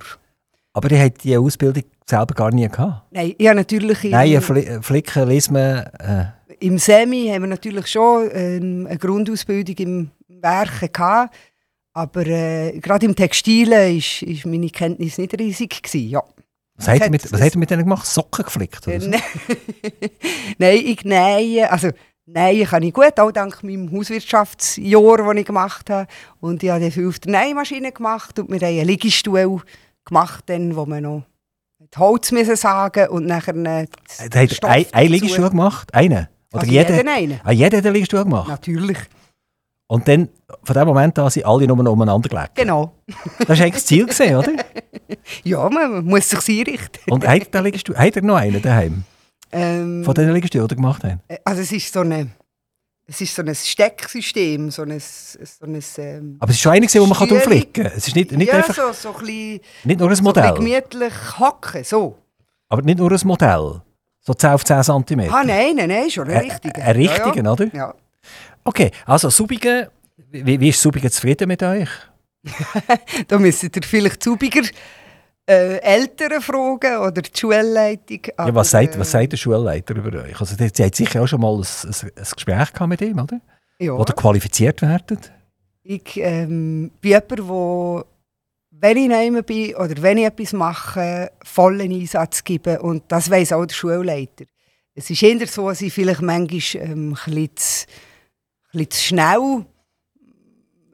[0.72, 3.12] Aber die hat diese Ausbildung selber gar nie gehabt?
[3.12, 4.04] Nein, ich habe natürlich...
[4.04, 5.84] Nein, Fl Flicken liest man...
[5.98, 6.24] Äh.
[6.60, 11.34] Im Semi haben wir natürlich schon ähm, eine Grundausbildung im Werken gehabt.
[11.94, 16.22] Aber äh, gerade im Textilen ist, ist meine Kenntnis nicht riesig gewesen, ja.
[16.76, 18.06] Was hat, mit, was hat er mit denen gemacht?
[18.06, 18.88] Socken geflickt?
[18.88, 19.10] Oder so?
[20.58, 21.90] Nein, ich nähe, also
[22.24, 26.06] nähen kann ich gut, auch dank meinem Hauswirtschaftsjahr, das ich gemacht habe.
[26.40, 29.60] Und ich habe viel auf der Nähmaschine gemacht und wir haben einen Liegestuhl
[30.04, 31.24] gemacht, dann, wo man noch
[31.96, 33.86] Holz müssen sagen und nachher äh,
[34.30, 35.92] Du hast einen Liegestuhl gemacht?
[35.92, 36.28] Einen?
[36.52, 37.40] Oder also jeder, jeder einen?
[37.44, 38.48] Ah, jeder hat einen Liegestuhl gemacht?
[38.48, 38.98] Natürlich.
[39.92, 40.30] Und dann,
[40.64, 42.54] von dem Moment an, sind alle nur umeinander gelegt.
[42.54, 42.94] Genau.
[43.40, 44.52] Das war eigentlich das Ziel, gewesen, oder?
[45.44, 47.12] ja, man muss sich einrichten.
[47.12, 49.04] Und hat er, hat er noch einen daheim?
[49.52, 51.20] Ähm, Von diesen Liegestühlen, die gemacht haben?
[51.28, 52.30] Äh, also es ist so eine...
[53.06, 54.98] Es ist so ein Stecksystem, so ein...
[54.98, 57.92] So ein ähm, Aber es ist schon einiges, wo man kann drauflegen kann.
[57.94, 58.74] Es ist nicht, nicht ja, einfach...
[58.74, 60.42] So, so ein bisschen, nicht nur ein Modell.
[60.42, 62.16] So ein gemütlich hacken, so.
[62.70, 63.82] Aber nicht nur ein Modell.
[64.20, 65.20] So 10 auf 10 cm.
[65.30, 66.82] Ah nein, nein, nein, schon ein richtiger.
[66.82, 67.52] Ein richtiger, ja, ja.
[67.52, 67.76] oder?
[67.76, 67.94] Ja.
[68.64, 69.88] Okay, also Subigen,
[70.30, 71.88] wie, wie ist Subigen zufrieden mit euch?
[73.28, 74.62] da müsstet ihr vielleicht Subiger
[75.48, 78.20] äh, Eltern fragen oder die Schulleitung.
[78.38, 80.40] ja, was, sagt, was sagt der Schulleiter über euch?
[80.40, 83.40] Also, sie hat sicher auch schon mal ein, ein, ein Gespräch mit ihm, oder?
[83.78, 83.92] Ja.
[83.92, 85.18] Oder qualifiziert werden?
[85.82, 88.04] Ich ähm, bin jemand, der,
[88.70, 92.80] wenn ich neu bin oder wenn ich etwas mache, vollen Einsatz gebe.
[92.80, 94.44] Und das weiß auch der Schulleiter.
[94.94, 97.86] Es ist eher so, dass ich vielleicht manchmal ähm, ein bisschen zu
[98.72, 99.66] bisschen zu schnell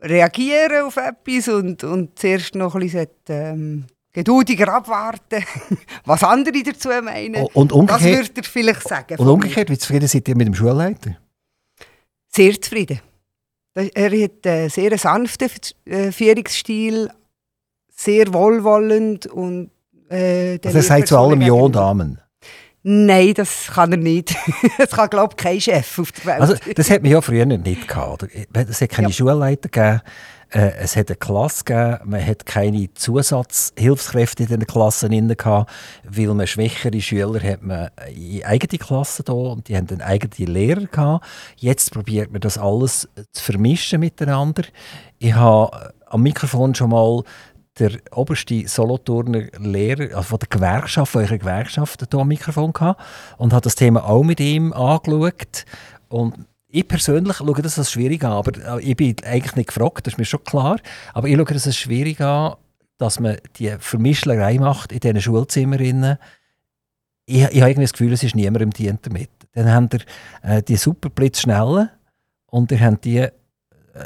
[0.00, 5.44] reagieren auf etwas und, und zuerst noch ein bisschen ähm, geduldiger abwarten,
[6.04, 7.46] was andere dazu meinen.
[7.52, 9.18] Und umgekehrt, das würde er vielleicht sagen.
[9.18, 11.16] Und umgekehrt, wie zufrieden seid ihr mit dem Schulleiter?
[12.28, 13.00] Sehr zufrieden.
[13.74, 15.50] Er hat einen sehr sanften
[15.84, 17.10] äh, Führungsstil,
[17.88, 19.70] sehr wohlwollend und
[20.10, 22.20] äh, also er sagt zu allem Ja und Amen.
[22.82, 24.36] Nein, das kann er nicht.
[24.78, 26.40] das kann, glaube ich, kein Chef auf der Welt.
[26.40, 28.26] Also, das hat man ja früher nicht gehabt.
[28.52, 29.14] Es hat keine ja.
[29.14, 30.00] Schulleiter gegeben.
[30.50, 35.70] Äh, es hat eine Klasse gegeben, man hat keine Zusatzhilfskräfte in den Klassen gehabt,
[36.04, 40.50] weil man schwächere Schüler hat man in eigene Klassen da und die haben dann eigene
[40.50, 41.26] Lehrer gehabt.
[41.56, 44.62] Jetzt probiert man das alles zu vermischen miteinander.
[45.18, 47.24] Ich habe am Mikrofon schon mal
[47.78, 53.00] der oberste Solothurner Lehrer, also von der Gewerkschaft, von eurer Gewerkschaft, hier am Mikrofon gehabt
[53.36, 55.64] und hat das Thema auch mit ihm angeschaut.
[56.08, 60.06] Und ich persönlich schaue das als schwierig an, aber äh, ich bin eigentlich nicht gefragt,
[60.06, 60.78] das ist mir schon klar.
[61.14, 62.56] Aber ich schaue das als schwierig an,
[62.98, 66.18] dass man die Vermischlerei macht in diesen Schulzimmern.
[67.26, 69.30] Ich, ich habe irgendwie das Gefühl, es ist niemandem dient damit.
[69.54, 70.00] Dann haben wir
[70.42, 71.90] äh, die super blitzschnellen
[72.46, 73.28] und dann haben die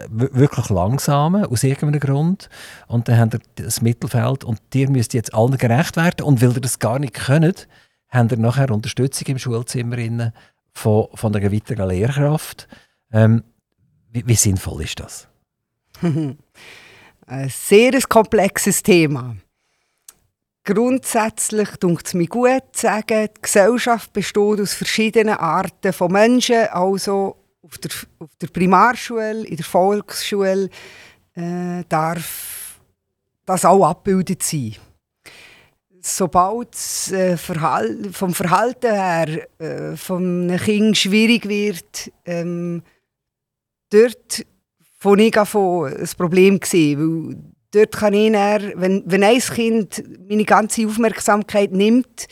[0.09, 2.49] wirklich langsamen, aus irgendeinem Grund.
[2.87, 6.25] Und dann haben wir das Mittelfeld und dir müsst jetzt allen gerecht werden.
[6.25, 7.69] Und weil ihr das gar nicht könnt,
[8.09, 10.33] haben wir nachher Unterstützung im Schulzimmer
[10.73, 12.69] von, von einer weiteren Lehrkraft.
[13.13, 13.43] Ähm,
[14.11, 15.29] wie, wie, sinnvoll ist das?
[17.27, 19.37] Ein sehr komplexes Thema.
[20.65, 26.69] Grundsätzlich dunkt es mir gut zu sagen, die Gesellschaft besteht aus verschiedenen Arten von Menschen,
[26.69, 27.42] also
[27.73, 30.69] auf der, auf der Primarschule, in der Volksschule
[31.35, 32.81] äh, darf
[33.47, 34.77] das auch abgebildet sein
[36.03, 39.97] sobald es äh, Verhal vom Verhalten her äh,
[40.49, 42.83] einem Kind schwierig wird, ähm,
[43.91, 44.45] dort
[44.99, 50.45] von ich von ein Problem gesehen, dort kann ich dann, wenn, wenn ein Kind meine
[50.45, 52.27] ganze Aufmerksamkeit nimmt,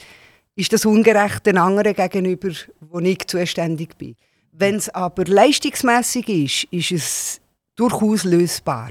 [0.57, 2.51] ist das ungerecht den anderen gegenüber,
[2.81, 4.17] wo ich zuständig bin.
[4.53, 7.41] Wenn es aber leistungsmässig ist, ist es
[7.77, 8.91] durchaus lösbar.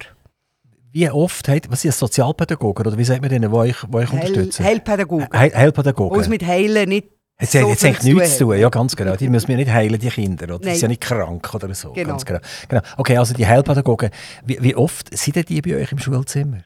[0.92, 4.12] Wie oft hat, was sind Sozialpädagogen oder wie sagt man denen, die euch, die euch
[4.12, 4.66] Heil, unterstützen?
[4.66, 5.28] Heilpädagogen.
[5.32, 6.18] Heil, Heilpädagogen.
[6.18, 7.10] Was mit Heilen nicht
[7.42, 9.16] Jetzt so hat eigentlich nichts zu tun, ja ganz genau.
[9.16, 10.56] Die müssen wir nicht heilen, die Kinder.
[10.56, 10.60] Oder?
[10.60, 11.94] Die sind ja nicht krank oder so.
[11.94, 12.10] Genau.
[12.10, 12.40] Ganz genau.
[12.68, 12.82] genau.
[12.98, 14.10] Okay, also die Heilpädagogen,
[14.46, 16.64] wie, wie oft sind die bei euch im Schulzimmer?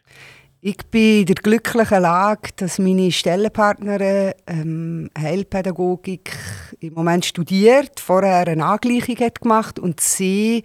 [0.66, 6.32] Ich bin in der glücklichen Lage, dass meine Stellenpartnerin ähm, Heilpädagogik
[6.80, 10.64] im Moment studiert, vorher eine Angleichung hat gemacht und sie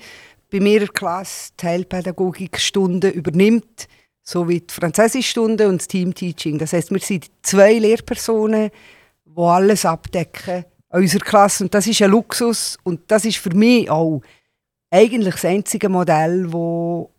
[0.53, 3.89] bei mir in Klasse die Heilpädagogikstunden übernimmt,
[4.23, 6.59] sowie die Französischstunde und das Teamteaching.
[6.59, 8.71] Das heißt, wir sind zwei Lehrpersonen,
[9.25, 11.65] die alles abdecken an unserer Klasse.
[11.65, 14.21] Und das ist ein Luxus und das ist für mich auch
[14.93, 17.11] eigentlich das einzige Modell, wo,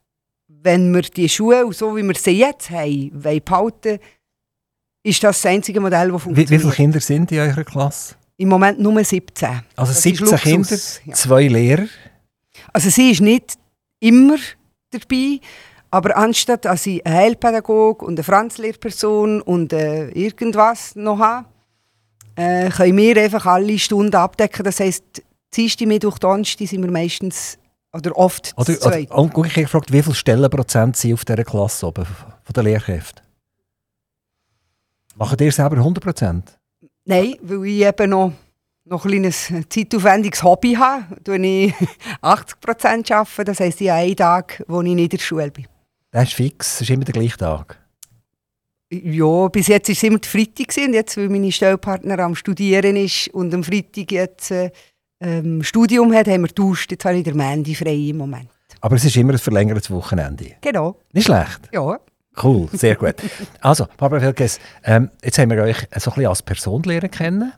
[0.62, 4.00] wenn wir die Schuhe, so wie wir sie jetzt haben, behalten
[5.04, 6.50] ist das das einzige Modell, das funktioniert.
[6.50, 8.16] Wie, wie viele Kinder sind in eurer Klasse?
[8.38, 9.50] Im Moment nur 17.
[9.76, 11.14] Also das 17 Kinder, ja.
[11.14, 11.88] zwei Lehrer?
[12.74, 13.58] Also sie ist nicht
[14.00, 14.38] immer
[14.92, 15.40] dabei,
[15.92, 21.48] aber anstatt dass ich einen Heilpädagog und eine Franzlehrperson und äh, irgendwas noch habe,
[22.36, 24.64] äh, können wir einfach alle Stunden abdecken.
[24.64, 25.24] Das heisst,
[25.56, 27.59] Dienstag, Mittwoch, Donnerstag sind wir meistens
[27.94, 29.12] oder oft oder, zu zweit.
[29.12, 33.22] Und ich gefragt, wie viele Stellenprozent sind auf dieser Klasse oben von den Lehrkräften?
[35.16, 36.60] Machen ihr selber 100 Prozent?
[37.06, 38.32] Nein, weil ich eben noch
[38.90, 41.74] noch ein kleines zeitaufwendiges Hobby habe, arbeite ich
[42.22, 43.10] 80 Prozent.
[43.10, 45.68] Das heisst, ich habe einen Tag, wo ich nicht in der Schule bin.
[46.12, 47.78] Das ist fix, das ist immer der gleiche Tag?
[48.92, 50.76] Ja, bis jetzt war es immer der Freitag.
[50.84, 54.72] Und jetzt, weil meine Stellpartner am Studieren ist und am Freitag jetzt äh,
[55.20, 56.92] ähm, Studium hat, haben wir getauscht.
[56.92, 58.50] Jetzt habe ich den Mandy frei im Moment.
[58.82, 60.52] Aber es ist immer ein verlängertes Wochenende?
[60.62, 60.98] Genau.
[61.12, 61.70] Nicht schlecht?
[61.72, 62.00] Ja.
[62.42, 63.16] Cool, sehr gut.
[63.62, 67.52] also, Barbara Felges, ähm, jetzt haben wir euch so ein bisschen als Person lernen kennen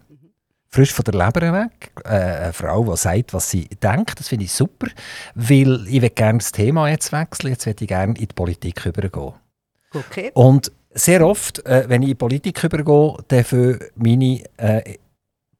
[0.72, 1.92] frisch von der Leber weg.
[2.06, 4.20] Äh, eine Frau, die sagt, was sie denkt.
[4.20, 4.88] Das finde ich super,
[5.36, 7.52] weil ich gerne das Thema jetzt wechseln.
[7.52, 9.34] Jetzt würde ich gerne in die Politik übergehen.
[9.94, 10.32] Okay.
[10.34, 14.98] Und sehr oft, äh, wenn ich in die Politik übergehe, dann für meine äh,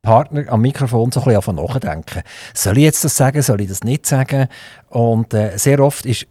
[0.02, 2.24] Partner am Mikrofon so ein bisschen nachdenken.
[2.54, 3.42] Soll ich jetzt das sagen?
[3.42, 4.48] Soll ich das nicht sagen?
[4.90, 6.28] Und äh, sehr oft ist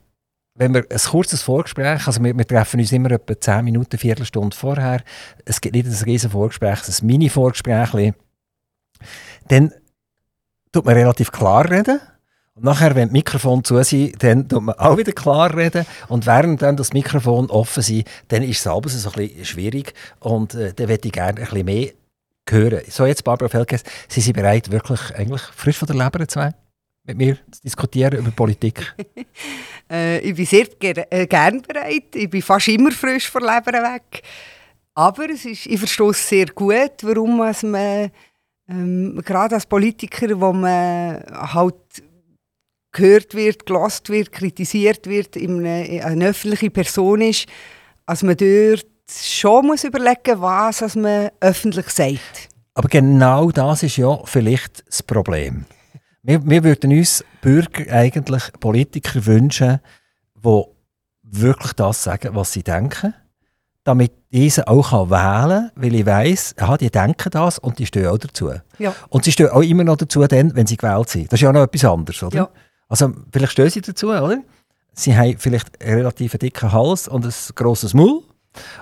[0.56, 4.54] wenn wir ein kurzes Vorgespräch, also wir, wir, treffen uns immer etwa 10 Minuten, Viertelstunde
[4.54, 5.02] vorher.
[5.46, 8.12] Es gibt nicht ein riesiges Vorgespräch, ein Mini-Vorgespräch
[9.48, 9.72] dann
[10.72, 12.00] tut man relativ klar reden.
[12.54, 15.86] Und nachher, wenn das Mikrofon zu sind, dann tut man auch wieder klar reden.
[16.08, 19.94] Und während dann das Mikrofon offen ist, dann ist es abends so ein bisschen schwierig.
[20.18, 21.90] Und äh, dann würde ich gerne ein bisschen mehr
[22.48, 22.80] hören.
[22.88, 26.54] So, jetzt Barbara Felkes, sind Sie bereit, wirklich eigentlich frisch von der Leber zu sein?
[27.04, 28.94] mit mir zu diskutieren über Politik?
[29.90, 32.14] äh, ich bin sehr ger äh, gern bereit.
[32.14, 34.22] Ich bin fast immer frisch von Leber weg.
[34.94, 38.10] Aber es ist, ich verstehe sehr gut, warum man
[38.68, 41.74] ähm, gerade als Politiker, wo man halt
[42.92, 47.46] gehört wird, gelost wird, kritisiert wird, eine, eine öffentliche Person ist,
[48.04, 52.48] als man dort schon muss überlegen was als man öffentlich sagt.
[52.74, 55.66] Aber genau das ist ja vielleicht das Problem.
[56.22, 59.80] Wir, wir würden uns Bürger eigentlich Politiker wünschen,
[60.34, 60.62] die
[61.22, 63.14] wirklich das sagen, was sie denken
[63.84, 68.06] damit diese auch wählen kann, weil ich weiss, aha, die denken das und die stehen
[68.06, 68.52] auch dazu.
[68.78, 68.94] Ja.
[69.08, 71.32] Und sie stehen auch immer noch dazu, dann, wenn sie gewählt sind.
[71.32, 72.36] Das ist ja noch etwas anderes, oder?
[72.36, 72.48] Ja.
[72.88, 74.38] Also vielleicht stehen sie dazu, oder?
[74.92, 78.22] Sie haben vielleicht einen relativ dicken Hals und ein grosses Maul.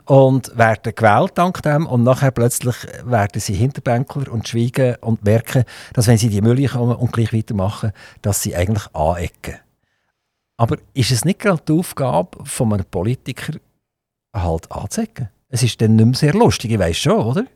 [0.05, 5.65] Und werden gewählt dank dem und nachher plötzlich werden sie Hinterbänkler und schweigen und merken,
[5.93, 9.59] dass wenn sie die Mülle kommen und gleich weitermachen, dass sie eigentlich anecken.
[10.57, 13.55] Aber ist es nicht gerade die Aufgabe von einem Politiker,
[14.35, 15.29] halt anzuecken?
[15.49, 17.47] Es ist dann nicht mehr sehr lustig, ich weiß schon, oder?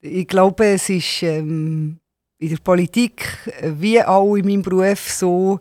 [0.00, 1.98] Ich glaube, es ist ähm,
[2.38, 5.60] in der Politik wie auch in meinem Beruf so,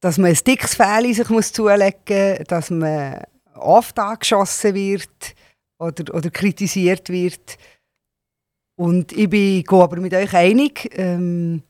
[0.00, 3.22] dass man ein dickes Fell sich muss zulegen muss, dass man
[3.62, 5.34] oft angeschossen wird
[5.78, 7.56] oder, oder kritisiert wird.
[8.76, 11.62] Und ich bin aber mit euch einig, ähm,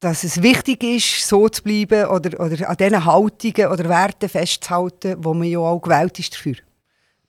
[0.00, 5.16] dass es wichtig ist, so zu bleiben oder, oder an diesen Haltungen oder Werten festzuhalten,
[5.18, 6.56] wo man ja auch gewählt ist dafür.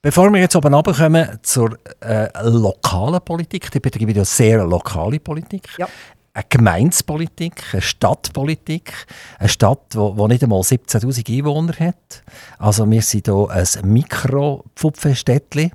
[0.02, 5.70] Bevor wir jetzt oben runterkommen zur äh, lokalen Politik, die betreibe ja sehr lokale Politik.
[5.78, 5.88] Ja.
[6.36, 8.92] Eine Gemeinspolitik, eine Stadtpolitik,
[9.38, 12.24] eine Stadt, die nicht einmal 17'000 Einwohner hat.
[12.58, 15.72] Also wir sind hier ein Mikro-Pfupfenstädtchen.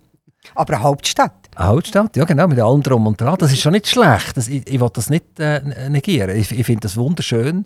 [0.57, 1.49] Aber eine Hauptstadt.
[1.55, 3.37] Eine Hauptstadt, ja genau, mit allem drum und dran.
[3.38, 4.37] Das ist schon nicht schlecht.
[4.37, 6.37] Das, ich, ich will das nicht äh, negieren.
[6.37, 7.64] Ich, ich finde das wunderschön.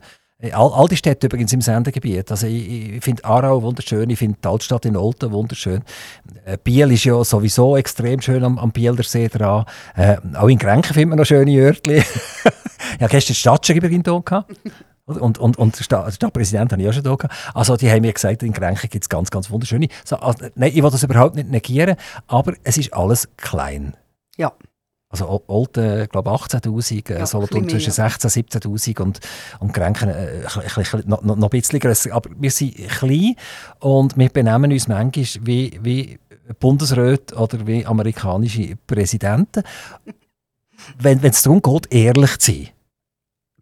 [0.51, 2.31] All, all die Städte übrigens im Sendegebiet.
[2.31, 5.83] Also ich, ich finde Aarau wunderschön, ich finde die Altstadt in Olten wunderschön.
[6.45, 9.65] Äh, Biel ist ja sowieso extrem schön am, am Bielersee dran.
[9.95, 12.05] Äh, auch in Grenken findet man noch schöne Örtchen.
[13.01, 14.53] ja, gestern die Stadtschreiberin hier gehabt.
[15.05, 17.35] Und, und, und der Stadtpräsident habe ich auch schon da gehabt.
[17.55, 19.89] Also die haben mir gesagt, in Grenchen gibt es ganz, ganz wunderschöne.
[20.05, 21.97] So, also, nein, ich will das überhaupt nicht negieren,
[22.29, 23.97] aber es ist alles klein.
[24.37, 24.53] Ja.
[25.09, 28.07] Also Olten, glaube 18'000, äh, ja, Solothurn zwischen ja.
[28.07, 29.21] 16'000 17'000 und,
[29.61, 30.41] und Grenken äh,
[31.05, 32.15] noch, noch, noch ein bisschen grösser.
[32.15, 33.35] Aber wir sind klein
[33.81, 36.19] und wir benehmen uns manchmal wie, wie
[36.61, 39.65] Bundesräte oder wie amerikanische Präsidenten,
[40.99, 42.69] wenn es darum geht, ehrlich zu sein.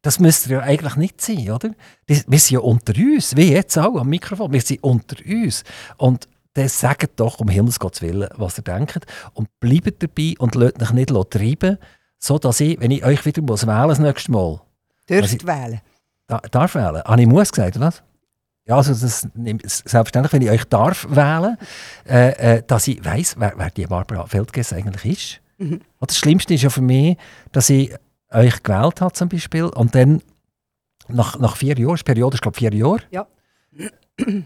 [0.03, 1.71] Das müsste ja eigentlich nicht sein, oder?
[2.07, 4.53] Wir sind ja unter uns, wie jetzt auch am Mikrofon.
[4.53, 5.63] Wir sind unter uns.
[5.99, 9.07] Und dann sagt doch um Himmels Gottes Willen, was ihr denkt.
[9.35, 11.79] Und bleibt dabei und lasst euch nicht treiben,
[12.19, 14.61] so dass ich, wenn ich euch wieder muss wählen das nächste Mal.
[15.09, 15.81] Dürft ich, wählen?
[16.27, 17.03] Da, darf wählen?
[17.05, 18.03] Habe ich muss gesagt, oder was?
[18.67, 21.57] Ja, also das, selbstverständlich, wenn ich euch darf wählen,
[22.09, 25.41] äh, äh, dass ich weiss, wer, wer die Barbara Feldges eigentlich ist.
[25.61, 25.81] Mhm.
[26.01, 27.17] Das Schlimmste ist ja für mich,
[27.53, 27.93] dass ich
[28.31, 30.23] euch gewählt habe zum Beispiel und dann
[31.09, 33.27] nach, nach vier Jahren, die Periode ist glaube vier Jahre, ja.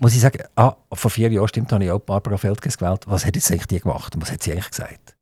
[0.01, 3.03] muss ich sagen, ah, vor vier Jahren stimmt, habe ich auch Barbara Feldges gewählt.
[3.07, 5.17] Was hat jetzt eigentlich die gemacht und was hat sie eigentlich gesagt?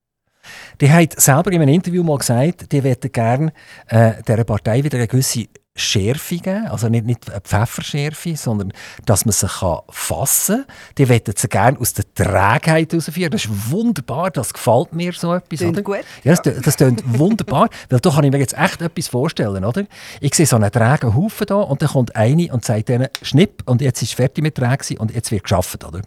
[0.81, 3.52] Die hat selber in einem Interview mal gesagt, die möchte gerne
[3.88, 8.72] äh, dieser Partei wieder eine gewisse Schärfe geben, also nicht, nicht eine Pfefferschärfe, sondern
[9.06, 10.74] dass man sie kann fassen kann.
[10.98, 13.30] Die wollen sie gerne aus der Trägheit herausführen.
[13.30, 15.58] Das ist wunderbar, das gefällt mir so etwas.
[15.58, 15.82] Klingt oder?
[15.82, 16.04] gut.
[16.24, 19.64] Ja, das, das klingt wunderbar, weil da kann ich mir jetzt echt etwas vorstellen.
[19.64, 19.87] Oder?
[20.20, 23.62] Ich sehe so einen trägen Haufen da und dann kommt eine und sagt denen, schnipp,
[23.64, 25.85] und jetzt ist fertig mit Träg und jetzt wird geschafft.
[25.85, 26.02] Oder?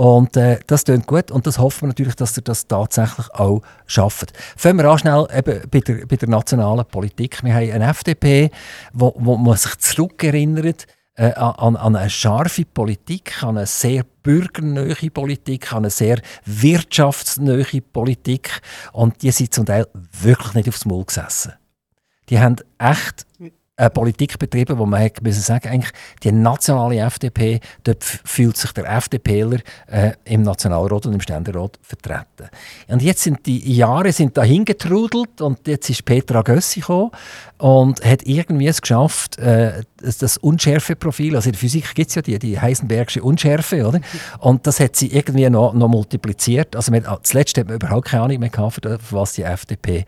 [0.00, 3.60] Und äh, das klingt gut und das hoffen wir natürlich, dass ihr das tatsächlich auch
[3.84, 4.32] schafft.
[4.56, 7.44] Fangen wir an schnell eben bei, der, bei der nationalen Politik.
[7.44, 8.50] Wir haben eine FDP,
[8.94, 10.86] wo, wo man sich zurückerinnert
[11.16, 17.82] äh, an, an eine scharfe Politik, an eine sehr bürgernähe Politik, an eine sehr wirtschaftsnähe
[17.82, 18.62] Politik.
[18.92, 21.52] Und die sind zum Teil wirklich nicht aufs Maul gesessen.
[22.30, 23.26] Die haben echt
[23.80, 28.72] eine Politik betrieben, wo man hat müssen sagen, eigentlich die nationale FDP, dort fühlt sich
[28.72, 32.50] der FDPler äh, im Nationalrat und im Ständerat vertreten.
[32.88, 37.10] Und jetzt sind die Jahre sind dahin getrudelt und jetzt ist Petra Gössi gekommen
[37.58, 42.14] und hat irgendwie es geschafft, äh, das unschärfe Profil, also in der Physik gibt es
[42.14, 44.00] ja die, die Heisenbergsche Unschärfe, oder?
[44.38, 46.76] Und das hat sie irgendwie noch, noch multipliziert.
[46.76, 50.04] Also man, zuletzt hat man überhaupt keine Ahnung mehr gehabt, für was die FDP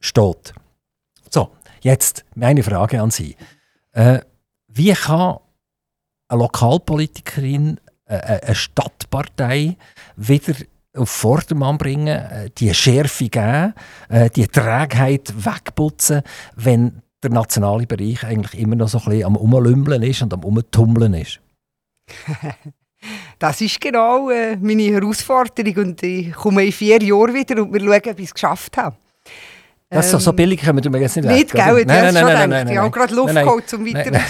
[0.00, 0.54] steht.
[1.30, 1.50] So,
[1.84, 3.36] Jetzt meine Frage an Sie.
[3.92, 4.20] Äh,
[4.68, 5.36] wie kann
[6.28, 9.76] eine Lokalpolitikerin äh, äh, eine Stadtpartei
[10.16, 10.54] wieder
[10.96, 13.74] auf Vordermann bringen, äh, die Schärfe geben,
[14.08, 16.22] äh, die Trägheit wegputzen,
[16.56, 20.42] wenn der nationale Bereich eigentlich immer noch so ein bisschen am Umlümmeln ist und am
[20.42, 21.40] Umtummeln ist?
[23.38, 28.12] Das ist genau meine Herausforderung und ich komme in vier Jahren wieder und wir schauen,
[28.12, 28.96] ob ich es geschafft habe.
[29.94, 31.84] Das so, so ähm, billig können wir jetzt nicht Nicht, gell?
[31.84, 34.20] Nein, nein, nein, nein, nein, Ich habe gerade Luft geholt, um weiter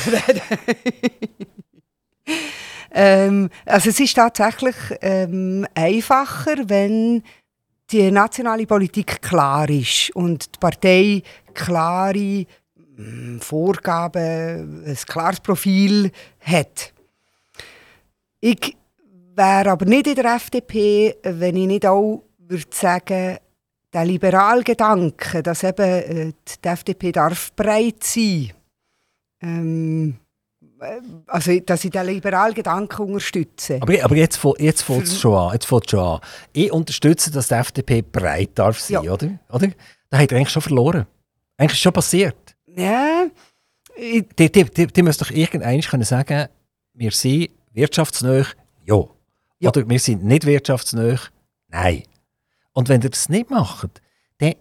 [2.93, 7.23] ähm, Also es ist tatsächlich ähm, einfacher, wenn
[7.91, 11.23] die nationale Politik klar ist und die Partei
[11.55, 12.47] klare
[12.97, 16.93] mm, Vorgaben, ein klares Profil hat.
[18.41, 18.77] Ich
[19.35, 23.39] wäre aber nicht in der FDP, wenn ich nicht auch würde sagen
[23.95, 28.53] der Liberalgedanke, dass eben äh, die FDP darf breit sein
[29.41, 30.17] ähm,
[31.27, 33.79] also, dass ich den liberalen Gedanken unterstütze.
[33.81, 35.53] Aber, aber jetzt, jetzt fängt es schon an.
[35.53, 36.21] Jetzt schon an.
[36.53, 39.13] Ich unterstütze, dass die FDP breit darf sein, Ja.
[39.13, 39.31] oder?
[39.51, 39.69] oder?
[40.11, 41.07] Da hat er eigentlich schon verloren.
[41.57, 42.57] Eigentlich ist es schon passiert.
[42.67, 43.27] Ja,
[43.97, 46.49] ich, Die, die, die, die müssen doch irgendwann können sagen,
[46.93, 48.45] wir sind wirtschaftsnah,
[48.85, 49.05] ja.
[49.61, 49.69] Ja.
[49.71, 51.19] Oder wir sind nicht wirtschaftsnah,
[51.69, 52.03] nein.
[52.75, 54.03] Und wenn ihr das nicht macht,
[54.39, 54.55] dann,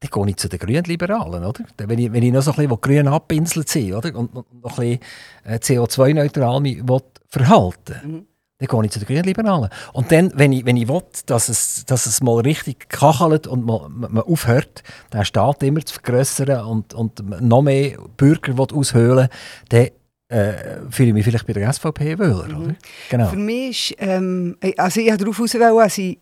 [0.00, 1.64] dann gehe ich zu den Grünliberalen, oder?
[1.76, 4.14] Wenn, ich, wenn ich noch so ein bisschen grün abpinselt sind, oder?
[4.16, 5.00] Und, noch ein bisschen
[5.44, 6.82] äh, CO2-neutral mich
[7.28, 8.26] verhalten Mhm.
[8.58, 9.68] dann gehe ich zu den Grünliberalen.
[9.92, 13.64] Und dann, wenn ich, wenn ich will, dass es, dass es mal richtig kachelt und
[13.66, 19.28] man, man aufhört, den Staat immer zu vergrössern und, und noch mehr Bürger aushöhlen
[19.68, 19.88] dann
[20.28, 22.74] äh, fühle ich mich vielleicht bei der SVP wohler, oder?
[23.08, 23.28] Genau.
[23.28, 26.18] Für mich ist, ähm, also ich wollte darauf wollen, dass ich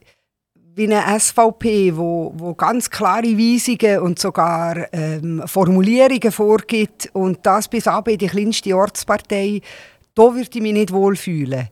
[0.76, 7.66] wie eine SVP, wo, wo ganz klare Weisungen und sogar ähm, Formulierungen vorgibt und das
[7.66, 9.62] bis ab in die kleinste Ortspartei,
[10.14, 11.68] da würde ich mich nicht wohlfühlen.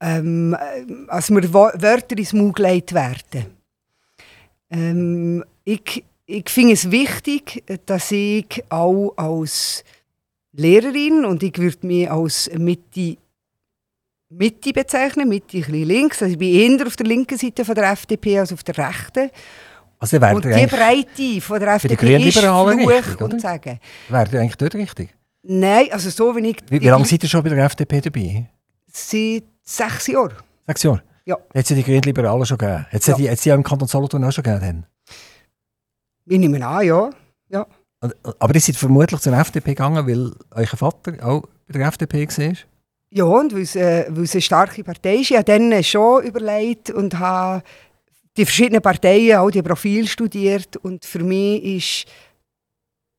[0.00, 3.46] Ähm, äh, als mir Wörter ins Mund gelegt werden.
[4.70, 9.84] Ähm, ich ich finde es wichtig, dass ich auch als
[10.52, 13.18] Lehrerin und ich würde mich als Mitte
[14.38, 16.22] Mitte bezeichnen, Mitte ein bisschen links.
[16.22, 19.30] Also ich bin eher auf der linken Seite von der FDP als auf der rechten.
[19.98, 23.78] Also Und die Breite von der Für die FDP ist Fluch richtig, und sagen.
[24.08, 25.14] wäre eigentlich dort richtig?
[25.44, 26.56] Nein, also so wie ich...
[26.68, 28.48] Wie, wie lange seid ihr schon bei der FDP dabei?
[28.86, 30.32] Seit sechs Jahren.
[30.66, 31.02] Sechs Jahre?
[31.24, 31.36] Ja.
[31.54, 32.86] Hat ja die Grünliberalen schon gegeben?
[32.90, 33.12] Hat es ja.
[33.12, 33.18] Ja.
[33.18, 34.86] die, hat's die auch im Kanton Solothurn auch schon gegeben?
[36.26, 37.10] Ich nehme an, ja.
[38.00, 42.26] Und- Aber ihr seid vermutlich zur FDP gegangen, weil euer Vater auch bei der FDP
[42.26, 42.54] war?
[43.14, 45.30] Ja, und weil es, äh, weil es eine starke Partei ist.
[45.30, 47.62] Ich habe dann schon überlegt und habe
[48.38, 50.78] die verschiedenen Parteien, auch die Profile studiert.
[50.78, 52.12] Und für mich ist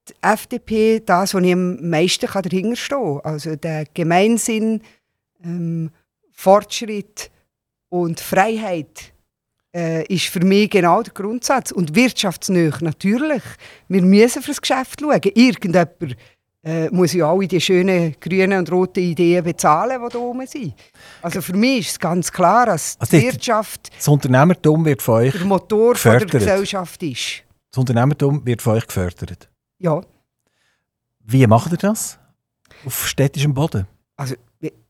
[0.09, 3.19] die FDP das, wo ich am meisten dahinter stehen kann.
[3.23, 4.81] Also der Gemeinsinn,
[5.43, 5.91] ähm,
[6.31, 7.29] Fortschritt
[7.89, 9.13] und Freiheit
[9.75, 11.71] äh, ist für mich genau der Grundsatz.
[11.71, 13.43] Und wirtschaftsnah natürlich.
[13.89, 15.21] Wir müssen fürs Geschäft schauen.
[15.23, 16.17] Irgendjemand
[16.63, 20.73] äh, muss ja alle die schönen grünen und roten Ideen bezahlen, die da oben sind.
[21.21, 25.15] Also für mich ist es ganz klar, dass Also die Wirtschaft Das Unternehmertum wird von
[25.15, 26.25] euch, der Motor von der.
[26.27, 27.43] Gesellschaft ist.
[27.71, 29.49] das Unternehmertum wird von euch gefördert.
[29.79, 30.01] Ja,
[31.25, 32.17] Wie macht ihr das?
[32.85, 33.85] Auf städtischem Boden?
[34.15, 34.35] also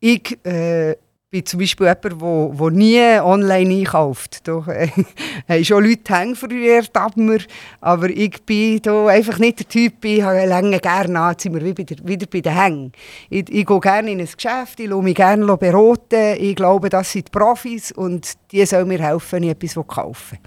[0.00, 0.94] ich äh,
[1.34, 4.46] bin zum Beispiel jemand, wo, wo nie online einkauft.
[4.46, 4.88] Da äh,
[5.48, 6.36] haben schon Leute hängen
[7.26, 7.40] mir,
[7.80, 11.76] aber ich bin da einfach nicht der Typ, ich habe lange gerne an, sind wir
[11.76, 12.92] wieder, wieder bei den Hängen.
[13.30, 17.10] Ich, ich gehe gerne in ein Geschäft, ich lasse mich gerne beraten, ich glaube, das
[17.10, 20.38] sind die Profis und die sollen mir helfen, wenn ich etwas kaufen.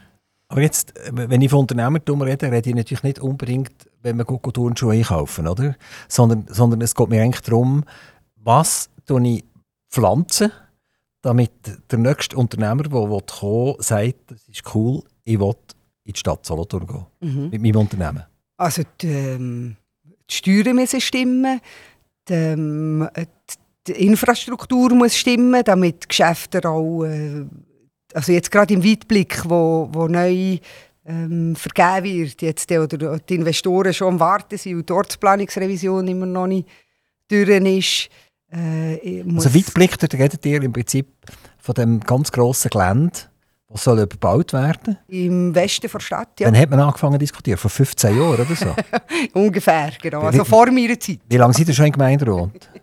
[0.48, 3.74] Aber jetzt, wenn ich von Unternehmertum rede, rede ich natürlich nicht unbedingt,
[4.04, 5.76] wenn wir Turnschuhe einkaufen, oder?
[6.08, 7.84] Sondern, sondern es geht mir eigentlich darum,
[8.38, 8.90] was
[9.22, 9.44] ich
[9.90, 10.52] pflanzen,
[11.22, 11.52] damit
[11.92, 15.56] der nächste Unternehmer, der kommen will, sagt, das ist cool, ich will
[16.06, 17.50] in die Stadt Solothurn gehen.
[17.50, 18.24] Mit meinem Unternehmen.
[18.58, 19.76] Also die, ähm,
[20.30, 21.62] die Steuern müssen stimmen,
[22.28, 23.08] die, ähm,
[23.88, 27.46] die Infrastruktur muss stimmen, damit die Geschäfte auch, äh,
[28.14, 30.58] also jetzt gerade im Weitblick, wo, wo neu
[31.06, 36.08] ähm, vergeben wird, jetzt die, oder die Investoren schon am Warten sind und die Ortsplanungsrevision
[36.08, 36.68] immer noch nicht
[37.28, 38.10] durch ist.
[38.52, 41.08] Äh, Also Weitblick, da redet ihr im Prinzip
[41.60, 43.12] von dem ganz grossen Gelände,
[43.70, 44.98] das soll überbaut werden.
[45.08, 48.56] Im Westen der Stadt, ja, Dann hat man angefangen zu diskutieren, vor 15 Jahren oder
[48.56, 48.74] so.
[49.34, 50.22] ungefähr, genau.
[50.22, 51.20] Also vor meiner Zeit.
[51.28, 52.70] Wie lange seid ihr schon in Gemeinderat?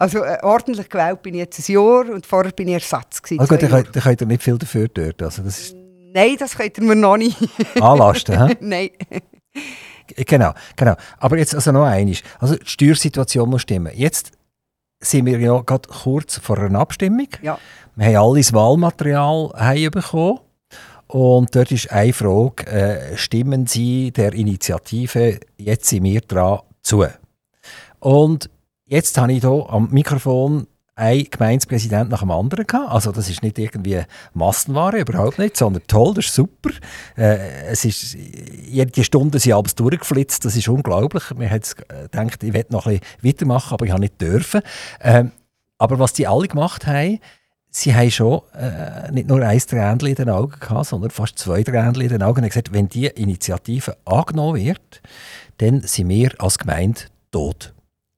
[0.00, 3.20] Also äh, ordentlich gewählt bin ich jetzt ein Jahr und vorher bin ich Ersatz.
[3.20, 5.20] gewesen, Also gut, dann könnt, dann könnt ihr nicht viel dafür dort.
[5.20, 5.76] Also das ist
[6.14, 7.36] Nein, das könnt ihr mir noch nicht.
[7.80, 8.56] Anlasten, hä?
[8.60, 8.90] Nein.
[10.06, 10.94] Genau, genau.
[11.18, 12.22] Aber jetzt also noch eines.
[12.38, 13.92] Also die Steuersituation muss stimmen.
[13.94, 14.30] Jetzt
[15.00, 17.28] sind wir ja gerade kurz vor einer Abstimmung.
[17.42, 17.58] Ja.
[17.96, 20.40] Wir haben alles Wahlmaterial heimbekommen.
[21.06, 27.06] Und dort ist eine Frage, äh, stimmen Sie der Initiative «Jetzt sind wir dran» zu?
[28.00, 28.50] Und
[28.84, 30.66] jetzt habe ich hier am Mikrofon
[30.98, 32.90] einen Gemeindepräsident nach dem anderen gehabt.
[32.90, 34.02] Also das ist nicht irgendwie
[34.34, 36.70] Massenware, überhaupt nicht, sondern toll, das ist super.
[37.16, 41.22] Äh, es ist, jede Stunde sind alles durchgeflitzt, das ist unglaublich.
[41.36, 44.60] Wir haben gedacht, ich werde noch ein bisschen weitermachen, aber ich habe nicht dürfen.
[45.00, 45.30] Ähm,
[45.78, 47.20] aber was die alle gemacht haben,
[47.70, 51.62] sie haben schon äh, nicht nur ein Tränchen in den Augen gehabt, sondern fast zwei
[51.62, 52.38] Tränchen in den Augen.
[52.38, 55.00] Und haben gesagt, wenn diese Initiative angenommen wird,
[55.58, 57.72] dann sind wir als Gemeinde tot.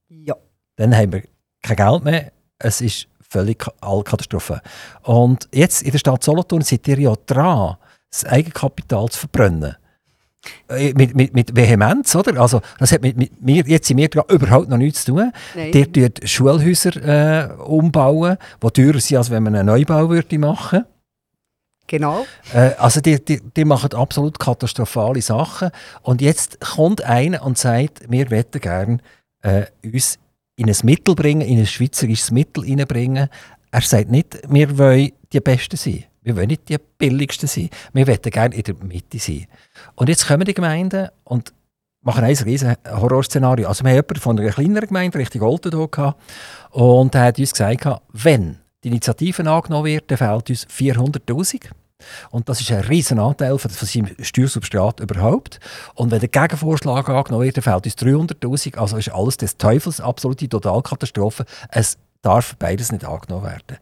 [0.08, 0.36] Ja.
[0.76, 1.22] Dann haben wir
[1.62, 2.32] kein Geld mehr.
[2.60, 4.60] Es ist völlig alle Katastrophe.
[5.02, 7.76] Und jetzt in der Stadt Solothurn seid ihr ja dran,
[8.10, 9.76] das Eigenkapital zu verbrennen.
[10.68, 12.40] äh, mit, mit, mit Vehemenz, oder?
[12.40, 15.32] Also, das hat mit, mit mir, jetzt sind wir überhaupt noch nichts zu tun.
[15.54, 15.72] Nein.
[15.72, 20.84] Der tut Schulhäuser äh, umbauen, die teurer sind, als wenn man einen Neubau würde machen
[21.86, 22.24] Genau.
[22.54, 25.70] äh, Also, die, die, die machen absolut katastrophale Sachen.
[26.02, 28.98] Und jetzt kommt einer und sagt, wir möchten gerne
[29.42, 30.18] äh, uns
[30.60, 33.28] in ein Mittel bringen, in ein schweizerisches Mittel hineinbringen.
[33.70, 36.04] Er sagt nicht, wir wollen die Besten sein.
[36.22, 37.70] Wir wollen nicht die Billigsten sein.
[37.94, 39.46] Wir wollen gerne in der Mitte sein.
[39.94, 41.54] Und jetzt kommen die Gemeinden und
[42.02, 43.68] machen ein riesen Horrorszenario.
[43.68, 45.66] Also wir haben jemanden von einer kleineren Gemeinde, hier gehabt,
[46.72, 51.70] und er hat uns gesagt, wenn die Initiative angenommen wird, dann fehlt uns 400'000.
[52.30, 55.60] Und das ist ein riesen Anteil von, seinem Steuersubstrat überhaupt.
[55.94, 58.76] Und wenn der Gegenvorschlag angenommen wird, dann fehlt uns 300'000.
[58.76, 61.44] Also ist alles des Teufels, absolute Totalkatastrophe.
[61.70, 63.78] Es darf beides nicht angenommen werden.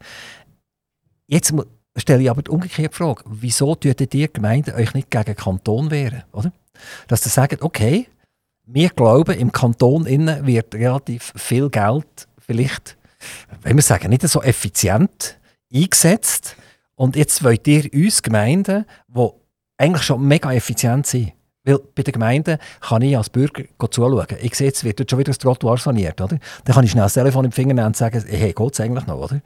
[1.27, 1.53] Jetzt
[1.95, 3.23] stelle ich aber die umgekehrte Frage.
[3.25, 6.23] Wieso tut die Gemeinden euch nicht gegen den Kanton wehren?
[6.31, 6.51] Oder?
[7.07, 8.07] Dass ihr sagt, okay,
[8.65, 12.97] wir glauben, im Kanton innen wird relativ viel Geld vielleicht,
[13.63, 15.39] wenn wir sagen, nicht so effizient
[15.73, 16.55] eingesetzt.
[16.99, 19.29] Und jetzt wollt ihr uns Gemeinden, die
[19.77, 21.31] eigentlich schon mega effizient sind,
[21.63, 24.27] weil bei den Gemeinden kann ich als Bürger zuschauen.
[24.41, 26.19] Ich sehe, jetzt wird schon wieder das Trottoir saniert.
[26.19, 26.39] Oder?
[26.65, 29.07] Dann kann ich schnell das Telefon im Finger nehmen und sagen, hey, geht es eigentlich
[29.07, 29.15] noch?
[29.15, 29.39] Oder?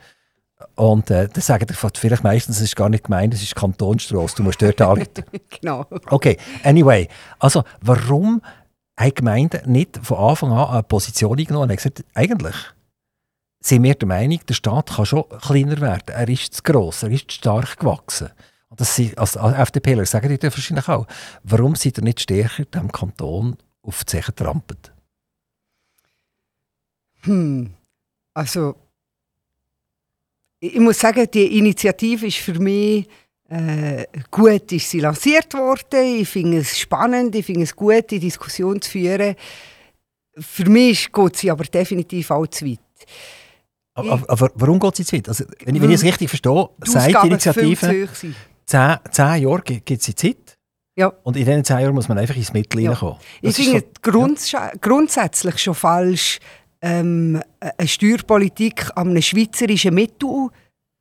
[0.74, 4.38] Und äh, dann sagen die vielleicht meistens, es ist gar nicht Gemeinde, es ist Kantonsstrasse,
[4.38, 5.24] du musst dort anrufen.
[5.62, 5.86] genau.
[6.10, 7.08] Okay, anyway.
[7.38, 8.42] Also, warum
[8.98, 12.56] haben Gemeinden nicht von Anfang an eine Position eingenommen und gesagt, eigentlich
[13.66, 16.14] sind wir der Meinung, der Staat kann schon kleiner werden.
[16.14, 18.30] Er ist zu gross, er ist zu stark gewachsen.
[18.68, 21.08] Und das sind, als als FDPler sagen die das wahrscheinlich auch.
[21.44, 24.92] Warum seid ihr nicht stärker dem Kanton auf die Zeche trampelt?
[27.22, 27.74] Hm.
[28.34, 28.76] Also,
[30.60, 33.08] ich ich muss sagen, die Initiative ist für mich
[33.48, 36.20] äh, gut, ist sie lanciert worden.
[36.20, 39.36] Ich finde es spannend, ich finde es gut, die Diskussion zu führen.
[40.38, 42.80] Für mich geht sie aber definitiv auch zu weit.
[43.96, 45.28] Aber, aber, warum geht sie zu weit?
[45.30, 48.10] Also, wenn, ich- wenn ich es richtig verstehe, Die sagt die Initiative,
[48.66, 50.58] zehn, zehn Jahre gibt es Zeit.
[50.96, 51.08] Ja.
[51.24, 52.92] Und in diesen zehn Jahren muss man einfach ins Mittel Ja.
[52.92, 53.18] reinkommen.
[53.42, 56.40] Ich Das finde so- es grunds grundsätzlich schon falsch,
[56.82, 60.50] ähm, eine Steuerpolitik an einem schweizerischen Mittel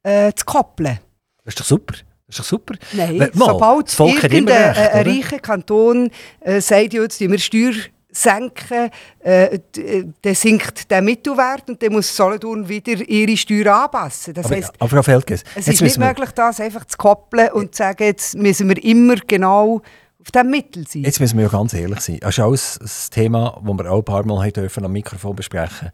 [0.04, 0.98] äh, zu koppeln.
[1.44, 1.94] Das ist doch super.
[2.26, 2.74] Das ist doch super.
[2.92, 7.72] Nein, mal, sobald irgendein recht, äh, reicher Kanton äh, sagt, ja, jetzt wir Steuer
[8.12, 8.90] senken,
[9.24, 14.34] äh, äh, dann sinkt der Mittelwert und dann muss Solothurn wieder ihre Steuern anpassen.
[14.34, 17.74] Das Aber, heisst, aber Frau Feldges, es ist nicht möglich, das einfach zu koppeln und
[17.74, 19.80] zu sagen, jetzt müssen wir immer genau
[20.20, 21.02] auf diesem Mittel sein.
[21.02, 22.18] Jetzt müssen wir ja ganz ehrlich sein.
[22.20, 25.90] Das ist auch ein Thema, das wir auch ein paar Mal dürfen am Mikrofon besprechen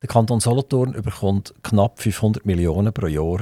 [0.00, 3.40] Der Kanton Solothurn bekommt knapp 500 Millionen pro Jahr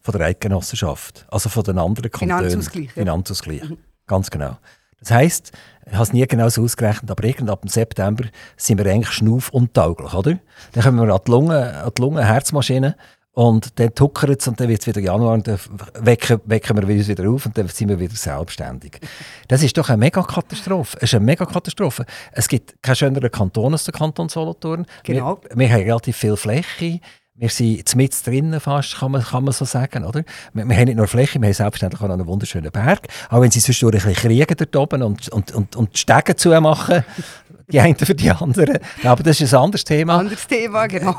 [0.00, 1.26] von der Eidgenossenschaft.
[1.28, 2.48] Also von den anderen Kantonen.
[2.48, 2.92] Finanzausgleich.
[2.92, 3.62] Finanzausgleich.
[4.06, 4.56] Ganz genau.
[5.00, 5.52] Das heisst,
[5.86, 8.24] ich habe es nie genau so ausgerechnet, aber irgendwann ab dem September
[8.56, 10.38] sind wir eigentlich schnaufuntauglich, oder?
[10.72, 12.96] Dann kommen wir an die Lunge, an die Lunge Herzmaschine
[13.32, 15.60] und dann tuckert es und dann wird es wieder Januar und dann
[16.00, 18.98] wecken, wecken wir uns wieder auf und dann sind wir wieder selbstständig.
[19.46, 20.96] Das ist doch eine Megakatastrophe.
[20.96, 22.04] Es ist eine Megakatastrophe.
[22.32, 24.86] Es gibt keinen schöneren Kanton als der Kanton Solothurn.
[25.04, 25.38] Genau.
[25.50, 27.00] Wir, wir haben relativ viel Fläche.
[27.38, 30.04] Wir sind mit drinnen fast, kann man, kann man so sagen.
[30.04, 30.24] Oder?
[30.54, 33.08] Wir, wir haben nicht nur Fläche, wir haben selbstverständlich auch noch einen wunderschönen Berg.
[33.28, 36.34] Auch wenn sie zwischendurch ein bisschen kriegen dort oben und, und, und, und die Stege
[36.34, 37.04] zumachen,
[37.68, 38.78] die einen für die anderen.
[39.04, 40.18] Aber das ist ein anderes Thema.
[40.18, 41.14] Anderes Thema, genau.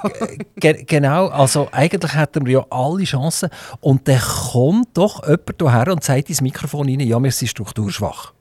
[0.55, 3.49] Ge genau, also eigentlich hätten wir ja alle Chancen.
[3.79, 8.33] Und dann kommt doch jemand hierher und sagt ins Mikrofon rein, ja, wir sind strukturschwach.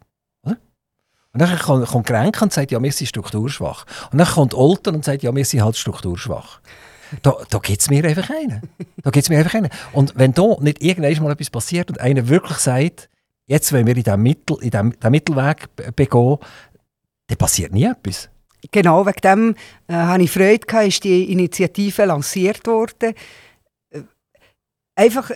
[0.45, 3.85] Und dann kommt, kommt Grenke und sagt, ja, wir sind strukturschwach.
[4.11, 6.61] Und dann kommt Olten und sagt, ja, wir sind halt strukturschwach.
[7.23, 8.63] Da, da gibt es mir einfach einen.
[9.03, 9.71] Da gibt's mir einfach einen.
[9.93, 13.09] Und wenn da nicht irgendwann mal etwas passiert und einer wirklich sagt,
[13.47, 14.57] jetzt wollen wir in diesem Mittel,
[15.11, 16.39] Mittelweg be- begehen,
[17.29, 18.29] dann passiert nie etwas.
[18.73, 19.55] Genau, wegen dem
[19.87, 23.15] äh, hatte ich Freude, gehabt, ist die Initiative lanciert worden.
[23.91, 24.03] Äh,
[24.97, 25.31] Einfach,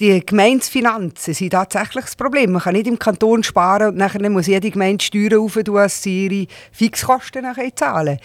[0.00, 2.52] die Gemeindefinanzen sind tatsächlich das Problem.
[2.52, 6.26] Man kann nicht im Kanton sparen und nachher muss jede Gemeinde Steuern auftun, dass sie
[6.26, 8.18] ihre Fixkosten nachher zahlen.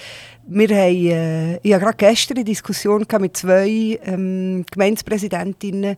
[0.47, 5.95] Wir haben, äh, ich hatte gerade gestern eine Diskussion mit zwei ähm, Gemeindepräsidentinnen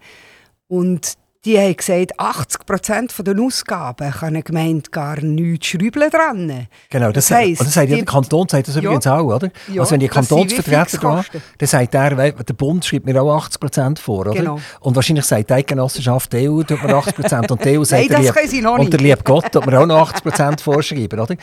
[0.68, 6.68] und die haben gesagt, 80% der Ausgaben kann eine Gemeinde gar nichts schrübeln dran.
[6.89, 8.82] Genau, das, Das heisst, das sagt ja die- der Kanton sagt das Ja.
[8.82, 9.50] übrigens auch, oder?
[9.68, 11.42] Ja, also wenn die Kantonsvertreter Fixkosten.
[11.58, 14.32] dann sagt er, wei- der Bund schreibt mir auch 80% vor, oder?
[14.34, 14.60] Genau.
[14.82, 18.22] Und wahrscheinlich sagt die Eidgenossenschaft, die EU tut mir 80% und die EU sagt, Nein,
[18.24, 18.34] der
[18.78, 21.36] lieb- der liebe Gott tut mir auch noch 80% vorschreiben, oder?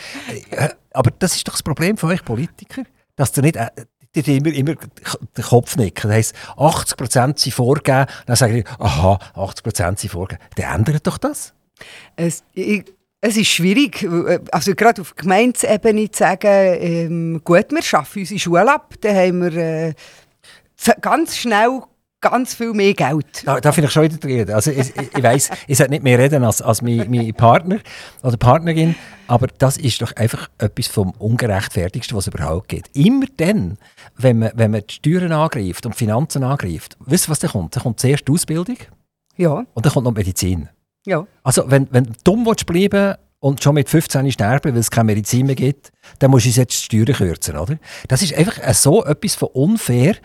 [0.50, 2.82] Äh, Aber das ist doch das Problem von euch Politiker,
[3.16, 3.58] dass ihr nicht...
[4.22, 4.74] Die die immer, immer
[5.36, 6.08] den Kopf nicken.
[6.10, 8.06] Das heisst, 80% sind vorgegeben.
[8.26, 10.44] Dann sagen die, aha, 80% sind vorgegeben.
[10.56, 11.54] Dann ändert doch das.
[12.16, 12.84] Es, ich,
[13.20, 18.38] Es ist schwierig, äh, also gerade auf Gemeindeebene zu sagen, ähm, gut, wir schaffen unsere
[18.38, 19.94] Schule ab, dann haben wir äh,
[21.00, 21.82] ganz schnell
[22.20, 23.46] ganz viel mehr Geld.
[23.46, 24.54] Da, da finde ich schon wieder reden.
[24.54, 27.78] Also ich, ich, ich weiss, ich sollte nicht mehr reden als, als mein, mein Partner
[28.22, 28.94] oder Partnerin,
[29.26, 32.94] aber das ist doch einfach etwas vom Ungerechtfertigsten, was es überhaupt gibt.
[32.96, 33.78] Immer dann,
[34.16, 37.48] wenn man, wenn man die Steuern angreift und die Finanzen angreift, wisst ihr, was da
[37.48, 37.76] kommt?
[37.76, 38.76] Da kommt zuerst die Ausbildung
[39.36, 40.68] Ja, und dann kommt noch Medizin.
[41.06, 41.26] ja.
[41.42, 45.04] Also wenn, wenn du dumm willst bleiben und schon mit 15 sterben, weil es keine
[45.04, 47.76] Medizin mehr gibt, dann musst du jetzt die Steuern kürzen, oder?
[48.08, 50.16] Das ist einfach so etwas von unfair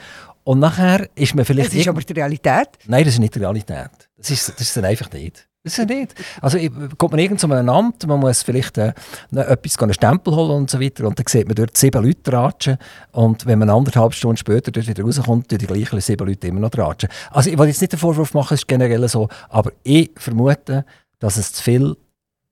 [0.44, 1.70] und nachher ist man vielleicht...
[1.70, 2.70] Das ist aber die Realität.
[2.86, 3.90] Nein, das ist nicht die Realität.
[4.18, 5.48] Das ist, das ist dann einfach nicht.
[5.64, 6.14] Das ist nicht.
[6.42, 6.58] Also
[6.98, 8.94] kommt man irgend zu einem Amt, man muss vielleicht äh,
[9.32, 12.78] etwas, einen Stempel holen und so weiter und dann sieht man dort sieben Leute ratschen
[13.14, 16.60] und wenn man anderthalb Stunden später dort wieder rauskommt, tun die gleichen sieben Leute immer
[16.60, 17.08] noch ratschen.
[17.32, 20.86] Also ich will jetzt nicht den Vorwurf machen, es ist generell so, aber ich vermute,
[21.20, 21.96] dass es zu viele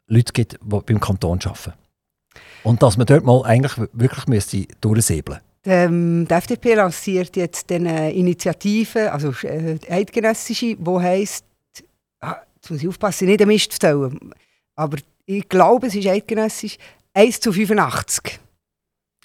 [0.07, 1.73] Leute gibt, die beim Kanton arbeiten.
[2.63, 8.12] Und dass man dort mal eigentlich wirklich müsste durchsäbeln ähm, die FDP lanciert jetzt eine
[8.12, 11.45] Initiative, also äh, die eidgenössische, die heisst,
[12.20, 14.18] ah, jetzt muss ich aufpassen, nicht den Mist erzählen,
[14.76, 16.78] aber ich glaube, es ist eidgenössisch,
[17.14, 18.39] 1 zu 85.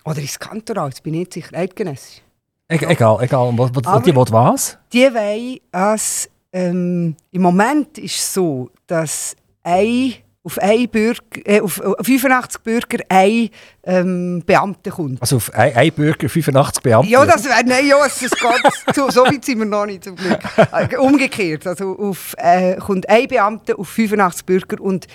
[0.04, 2.22] Oder ist es kantoral, jetzt bin ich nicht sicher, eidgenössisch.
[2.68, 3.48] E egal, egal.
[3.48, 4.76] Und die will was?
[4.92, 10.14] Die wollen, als, ähm, im Moment ist es so, dass ein,
[10.46, 13.50] auf, ein Bürger, äh, auf, auf 85 Bürger ein
[13.82, 15.20] ähm, Beamter kommt.
[15.20, 17.10] Also auf ein, ein Bürger 85 Beamte.
[17.10, 18.84] Ja, das wäre, nein, ja, es ist ganz,
[19.14, 20.38] so, weit sind wir noch nicht, zum Glück.
[20.56, 25.06] Äh, Umgekehrt, also auf, äh, kommt ein Beamter auf 85 Bürger und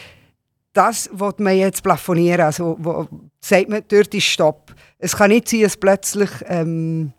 [0.74, 3.08] das will man jetzt plafonieren, also wo,
[3.40, 4.74] sagt man, dort ist Stopp.
[5.00, 7.14] Es kann nicht sein, dass plötzlich ähm,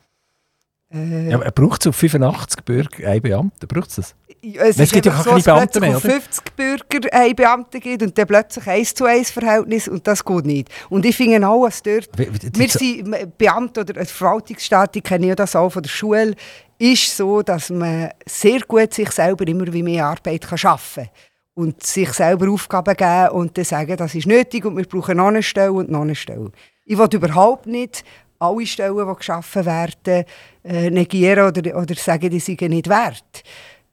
[0.93, 3.66] äh, Ja, aber braucht es auf 85 Bürger einen Beamten?
[3.68, 4.14] Braucht es das?
[4.43, 6.14] es Es gibt ja einfach keine Beamten mehr, auf oder?
[6.14, 10.45] 50 Bürger ein Beamten gibt und dann plötzlich 1 zu 1 Verhältnis und das geht
[10.47, 10.68] nicht.
[10.90, 15.03] Und ich finde auch, dass dort Wie- wie- wir sind Beamte oder ein Verwaltungsstaat, ich
[15.05, 16.34] kenne ja das auch von der Schule,
[16.78, 21.12] ist so, dass man sehr gut sich selber immer wie mehr Arbeit kann schaffen kann.
[21.55, 25.26] Und sich selber Aufgaben geben und dann sagen, das ist nötig und wir brauchen noch
[25.28, 26.51] eine Stelle und noch eine Stelle.
[26.86, 28.03] Ich will überhaupt nicht
[28.43, 30.24] alle Stellen, die geschaffen werden,
[30.64, 33.43] äh, negieren oder, oder sagen, die seien nicht wert.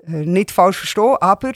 [0.05, 1.53] Äh, nicht falsch verstehen, aber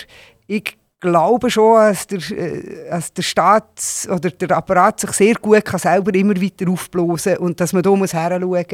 [0.47, 5.65] ich glaube schon, dass der, äh, dass der Staat oder der Apparat sich sehr gut
[5.65, 8.65] kann selber immer weiter aufblasen und dass man da muss hinschauen muss,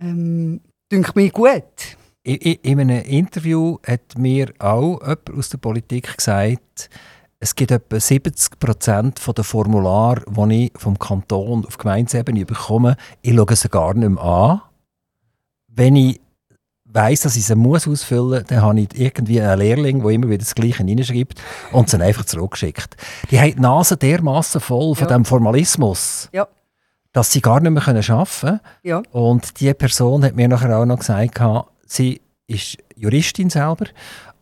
[0.00, 0.60] ähm,
[0.90, 1.96] denke mir gut.
[2.22, 6.88] In, in, in einem Interview hat mir auch jemand aus der Politik gesagt,
[7.44, 13.34] es gibt etwa 70 Prozent der Formulare, die ich vom Kanton auf Gemeindeebene bekomme, ich
[13.36, 14.62] schaue sie gar nicht mehr an.
[15.68, 16.22] Wenn ich
[16.86, 20.28] weiss, dass ich sie muss ausfüllen muss, dann habe ich irgendwie einen Lehrling, der immer
[20.28, 21.38] wieder das Gleiche hineinschreibt
[21.72, 22.96] und sie einfach zurückgeschickt.
[23.30, 25.14] Die haben die Nase dermaßen voll von Ja.
[25.14, 26.48] dem Formalismus, Ja.
[27.12, 28.60] dass sie gar nicht mehr arbeiten können.
[28.82, 29.02] Ja.
[29.12, 31.38] Und die Person hat mir nachher auch noch gesagt,
[31.84, 33.84] sie ist Juristin selber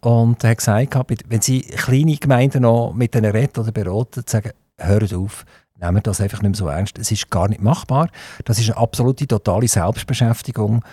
[0.02, 0.94] und hat gesagt,
[1.28, 5.44] wenn sie kleine Gemeinden noch mit denen redet oder beraten, sagen, hört auf,
[5.80, 6.98] nehmt das einfach nicht mehr so ernst.
[6.98, 8.08] Es ist gar nicht machbar.
[8.44, 10.84] Das ist eine absolute, totale Selbstbeschäftigung.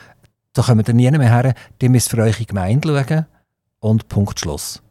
[0.53, 1.53] Da kommen wir nie mehr her.
[1.81, 3.25] Die müsst für eure Gemeinde schauen
[3.79, 4.81] und Punkt Schluss.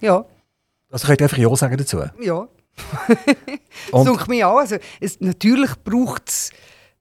[0.00, 0.24] Ja,
[0.90, 2.02] Also könnt ihr einfach Ja sagen dazu.
[2.20, 2.48] ja.
[3.92, 4.58] Denke mir auch.
[4.58, 6.50] Also, es, natürlich braucht es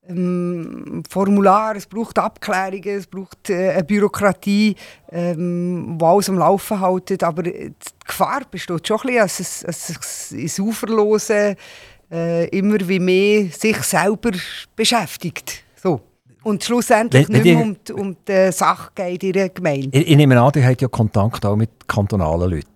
[0.07, 4.75] ähm, Formulare, es braucht Abklärungen, es braucht äh, eine Bürokratie,
[5.11, 7.23] ähm, die alles am Laufen hält.
[7.23, 7.73] Aber äh, die
[8.05, 11.55] Gefahr besteht schon ein bisschen, dass es, dass es ins Uferlose
[12.11, 14.31] äh, immer wie mehr sich selber
[14.75, 15.63] beschäftigt.
[15.81, 16.01] So.
[16.43, 19.97] Und schlussendlich nicht mehr um, die- um die Sache geht in der Gemeinde.
[19.97, 22.67] Ich, ich nehme an, ihr habt ja Kontakt auch mit kantonalen Leuten.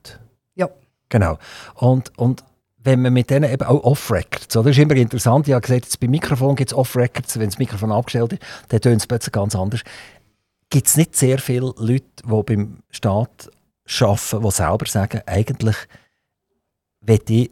[0.56, 0.70] Ja.
[1.10, 1.38] Genau.
[1.76, 2.44] Und, und
[2.88, 4.70] wenn man mit denen eben auch Off-Records, oder?
[4.70, 7.60] das ist immer interessant, ich habe gesagt, jetzt beim Mikrofon gibt es Off-Records, wenn das
[7.60, 9.82] Mikrofon abgestellt ist, dann tönt es plötzlich ganz anders.
[10.70, 13.50] Gibt es nicht sehr viele Leute, die beim Staat
[14.00, 15.76] arbeiten, die selber sagen, eigentlich
[17.02, 17.52] will ich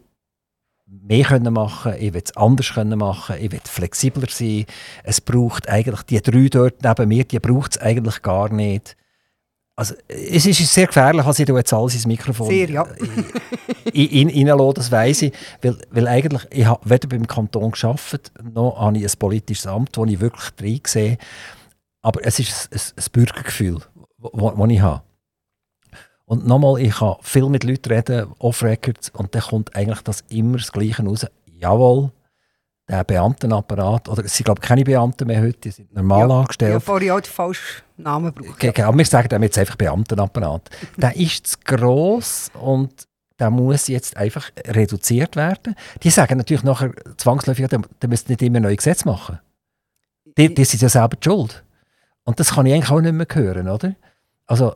[0.86, 4.66] mehr können machen, ich will es anders können machen, ich will flexibler sein.
[5.04, 8.96] Es braucht eigentlich, die drei dort neben mir, die braucht es eigentlich gar nicht.
[9.78, 12.88] Also, es ist sehr gefährlich, als ich jetzt alles ins Mikrofon Sehr, ja.
[13.92, 15.34] in, in, reinlasse, das weiss ich.
[15.62, 19.98] Weil, weil eigentlich, ich habe weder beim Kanton geschafft, noch habe ich ein politisches Amt,
[19.98, 21.18] wo ich wirklich drin sehe.
[22.02, 23.80] Aber es ist ein, ein Bürgergefühl,
[24.18, 25.04] das ich habe.
[26.26, 30.58] Und nochmal, ich kann viel mit Leuten reden, off-records, und dann kommt eigentlich das immer
[30.58, 31.26] das Gleiche raus.
[31.52, 32.12] Jawohl,
[32.88, 36.40] der Beamtenapparat, oder es sind glaube ich keine Beamten mehr heute, die sind normal Ja,
[36.40, 36.74] angestellt.
[36.74, 38.60] Ja, vorher auch den falschen Namen gebraucht.
[38.60, 40.70] Ge- ge- aber wir sagen dem jetzt einfach Beamtenapparat.
[40.98, 43.08] der ist zu gross und
[43.40, 45.76] der muss jetzt einfach reduziert werden.
[46.04, 49.40] Die sagen natürlich nachher zwangsläufig, ja, da müsst nicht immer neue Gesetze machen.
[50.38, 51.64] Die, die sind ja selber die schuld.
[52.24, 53.96] Und das kann ich eigentlich auch nicht mehr hören, oder?
[54.48, 54.76] Also,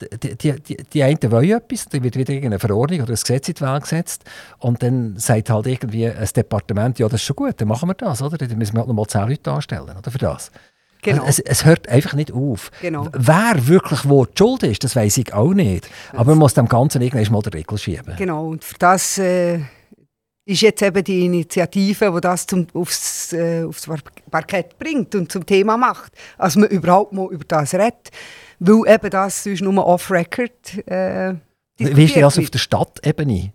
[0.00, 3.48] die, die, die, die einen wollen etwas, dann wird wieder irgendeine Verordnung oder ein Gesetz
[3.48, 4.24] in die Welt gesetzt
[4.58, 7.94] und dann sagt halt irgendwie ein Departement, ja, das ist schon gut, dann machen wir
[7.94, 8.38] das, oder?
[8.38, 10.50] Dann müssen wir halt noch mal zehn Leute anstellen, oder, für das.
[11.02, 11.24] Genau.
[11.26, 12.72] Es, es, hört einfach nicht auf.
[12.82, 13.08] Genau.
[13.12, 15.88] Wer wirklich wo die Schuld ist, das weiß ich auch nicht.
[16.12, 18.16] Aber man muss dem Ganzen irgendwann mal den Regel schieben.
[18.16, 19.60] Genau, und für das äh,
[20.44, 23.86] ist jetzt eben die Initiative, die das zum, aufs, äh, aufs
[24.30, 26.12] Parkett bringt und zum Thema macht.
[26.36, 28.10] Also man überhaupt mal über das redet.
[28.58, 31.34] Weil eben das sonst nur off-record äh,
[31.78, 33.52] Wie ist das auf der Stadtebene?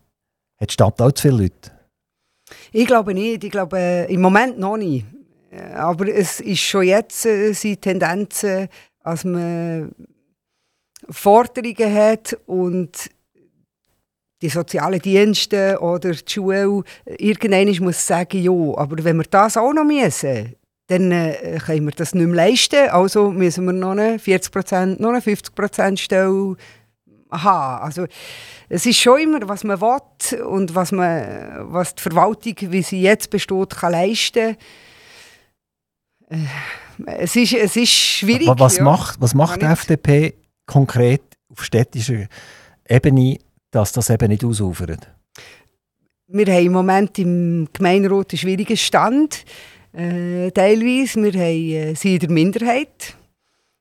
[0.59, 1.71] Hat die Stadt auch zu viele Leute?
[2.71, 3.43] Ich glaube nicht.
[3.43, 5.05] Ich glaube äh, im Moment noch nicht.
[5.51, 8.69] Äh, aber es ist schon jetzt äh, sind Tendenzen,
[9.03, 9.91] dass man
[11.09, 13.09] Forderungen hat und
[14.41, 19.73] die sozialen Dienste oder die Schule irgendwann muss sagen, ja, aber wenn wir das auch
[19.73, 20.55] noch müssen,
[20.93, 22.89] dann äh, können wir das nicht mehr leisten.
[22.89, 26.55] Also müssen wir noch eine 40%, noch eine 50% Stelle
[27.31, 27.83] haben.
[27.83, 28.05] Also,
[28.69, 33.01] es ist schon immer, was man will und was, man, was die Verwaltung, wie sie
[33.01, 34.55] jetzt besteht, kann leisten
[36.29, 36.47] kann.
[37.07, 38.47] Äh, es ist, es ist schwierig.
[38.47, 38.83] Aber was ja.
[38.83, 40.35] macht, was macht die FDP
[40.67, 42.27] konkret auf städtischer
[42.87, 43.39] Ebene,
[43.71, 45.09] dass das eben nicht ausufert?
[46.27, 49.43] Wir haben im Moment im Gemeinderat einen schwierigen Stand.
[49.93, 51.21] Äh, teilweise.
[51.21, 53.15] Wir haben, äh, sind in der Minderheit.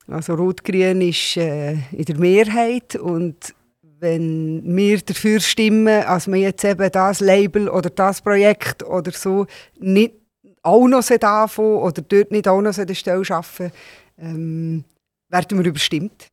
[0.07, 2.97] Also Rot-Grün ist äh, in der Mehrheit.
[2.97, 3.55] Und
[3.99, 9.47] wenn wir dafür stimmen, dass wir jetzt eben das Label oder das Projekt oder so
[9.79, 10.15] nicht
[10.63, 13.73] auch noch anfangen oder dort nicht auch noch eine Stelle arbeiten,
[14.19, 14.85] ähm,
[15.29, 16.29] werden wir überstimmt.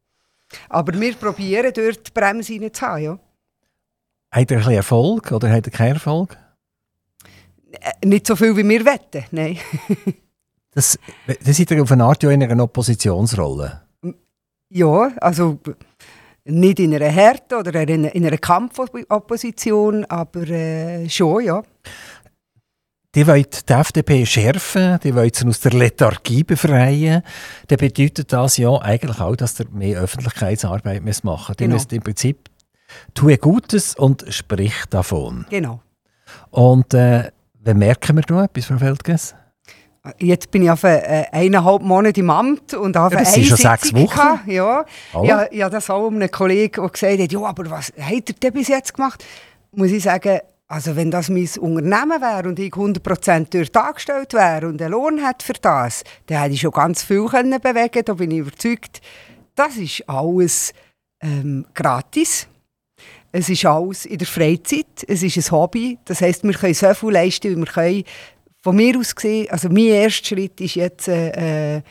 [0.68, 3.20] Aber wir probieren dort die Bremse reinzuhaben, ja.
[4.32, 6.38] Hat er ein Erfolg oder hat er keinen Erfolg?
[7.72, 9.58] Äh, nicht so viel, wie wir wetten, nein.
[10.72, 10.98] das,
[11.28, 13.82] das seid ihr auf eine Art ja in einer Oppositionsrolle.
[14.70, 15.60] Ja, also
[16.46, 21.64] nicht in einer Härte oder in, in einer Kampfopposition, aber äh, schon, ja.
[23.16, 27.24] Die wollen die FDP schärfen, die wollen sie aus der Lethargie befreien.
[27.68, 31.24] Dann bedeutet das ja eigentlich auch, dass ihr mehr Öffentlichkeitsarbeit machen müsst.
[31.24, 31.56] Genau.
[31.60, 32.50] Ihr müsst im Prinzip
[33.16, 35.48] tue Gutes und sprich davon.
[35.50, 35.82] Genau.
[36.52, 37.32] Und äh,
[37.62, 39.36] Wann merken wir da etwas, Frau Feldges?
[40.18, 43.58] Jetzt bin ich auf äh, eineinhalb Monate im Amt und auf ja, das sind schon
[43.58, 44.50] sechs Wochen.
[44.50, 44.86] Ja,
[45.22, 48.54] ja, ja, das auch einem Kollegen, der gesagt hat, ja, aber was hat er denn
[48.54, 49.26] bis jetzt gemacht?
[49.74, 50.40] Muss ich sagen,
[50.70, 55.18] also wenn das mein Unternehmen wäre und ich 100% dort angestellt wäre und einen Lohn
[55.18, 59.02] hätte für das, dann hätte ich schon ganz viel können bewegen Da bin ich überzeugt,
[59.56, 60.74] das ist alles
[61.22, 62.48] ähm, gratis.
[63.32, 65.98] Es ist alles in der Freizeit, es ist ein Hobby.
[66.06, 68.04] Das heisst, wir können so viel leisten, wie wir können.
[68.62, 71.82] Von mir aus gesehen, also mein erster Schritt ist jetzt äh, äh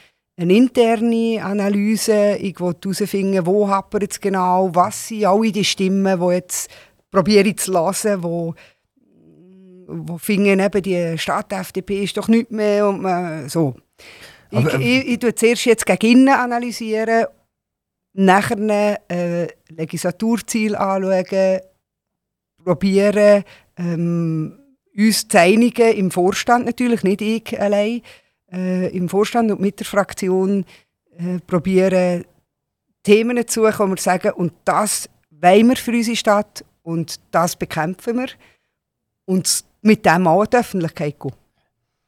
[0.40, 2.36] eine interne Analyse.
[2.36, 6.70] Ich will herausfinden, wo hapert es genau, was sind alle die Stimmen, die jetzt
[7.10, 8.54] probiere zu hören, wo
[9.88, 13.74] wo finden eben die Stadt FDP ist doch nicht mehr und man, so.
[14.50, 17.26] ich, ich, ich, ich zuerst jetzt gegen innen analysieren
[18.12, 21.60] nachher äh, Legislaturziel anschauen,
[22.64, 23.44] probieren,
[23.76, 24.58] ähm,
[24.96, 28.02] uns zu einigen, im Vorstand natürlich, nicht ich allein,
[28.52, 30.64] äh, im Vorstand und mit der Fraktion
[31.16, 31.38] äh,
[33.04, 37.56] Themen zu suchen, wo wir sagen, und das wollen wir für unsere Stadt und das
[37.56, 38.28] bekämpfen wir
[39.24, 41.32] und mit dem auch in die Öffentlichkeit gehen.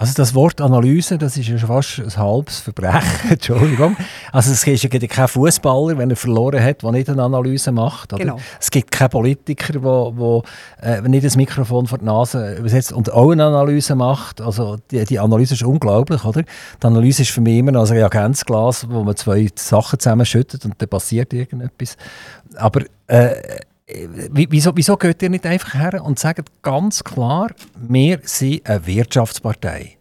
[0.01, 3.99] Also das Wort Analyse, das ist ja schon fast ein halbes Verbrechen, Entschuldigung.
[4.33, 8.15] Also es gibt ja keinen Fußballer, wenn er verloren hat, der nicht eine Analyse macht.
[8.15, 8.25] Oder?
[8.25, 8.39] Genau.
[8.59, 13.31] Es gibt keinen Politiker, der äh, nicht das Mikrofon vor die Nase übersetzt und auch
[13.31, 14.41] eine Analyse macht.
[14.41, 16.45] Also die, die Analyse ist unglaublich, oder?
[16.45, 20.77] Die Analyse ist für mich immer noch ein Reagenzglas, wo man zwei Sachen zusammenschüttet und
[20.79, 21.99] dann passiert irgendetwas.
[22.57, 23.35] Aber äh,
[24.31, 29.99] Wieso, wieso geht ihr nicht einfach her und sagt ganz klar, wir sind eine Wirtschaftspartei.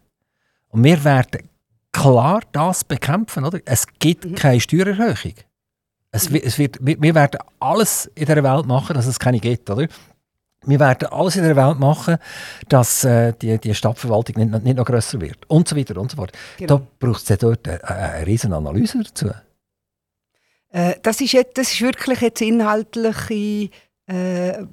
[0.69, 1.49] Und wir werden
[1.91, 3.59] klar das bekämpfen, oder?
[3.65, 4.35] Es gibt mhm.
[4.35, 5.33] keine Steuererhöhung.
[6.11, 9.87] Es, es wird, wir werden alles in der Welt machen, dass es keine gibt, oder?
[10.65, 12.17] Wir werden alles in der Welt machen,
[12.67, 15.37] dass äh, die, die Stadtverwaltung nicht, nicht noch grösser wird.
[15.47, 16.31] Und so weiter und so fort.
[16.57, 16.77] Genau.
[16.77, 19.29] Da braucht es ja dort eine, eine riesen Analyse dazu.
[20.71, 23.69] Äh, das, ist jetzt, das ist wirklich jetzt inhaltliche,
[24.07, 24.67] äh, ein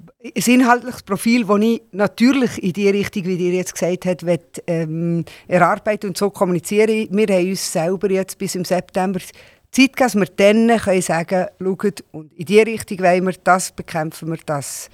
[0.45, 5.25] inhaltliches Profil, das ich natürlich in die Richtung, wie ihr jetzt gesagt habt, will, ähm,
[5.47, 7.07] erarbeiten und so kommunizieren.
[7.11, 11.47] Wir haben uns selber jetzt bis im September Zeit gegeben, dass wir dann können sagen
[11.59, 14.89] können, und in die Richtung wollen wir, das bekämpfen wir, das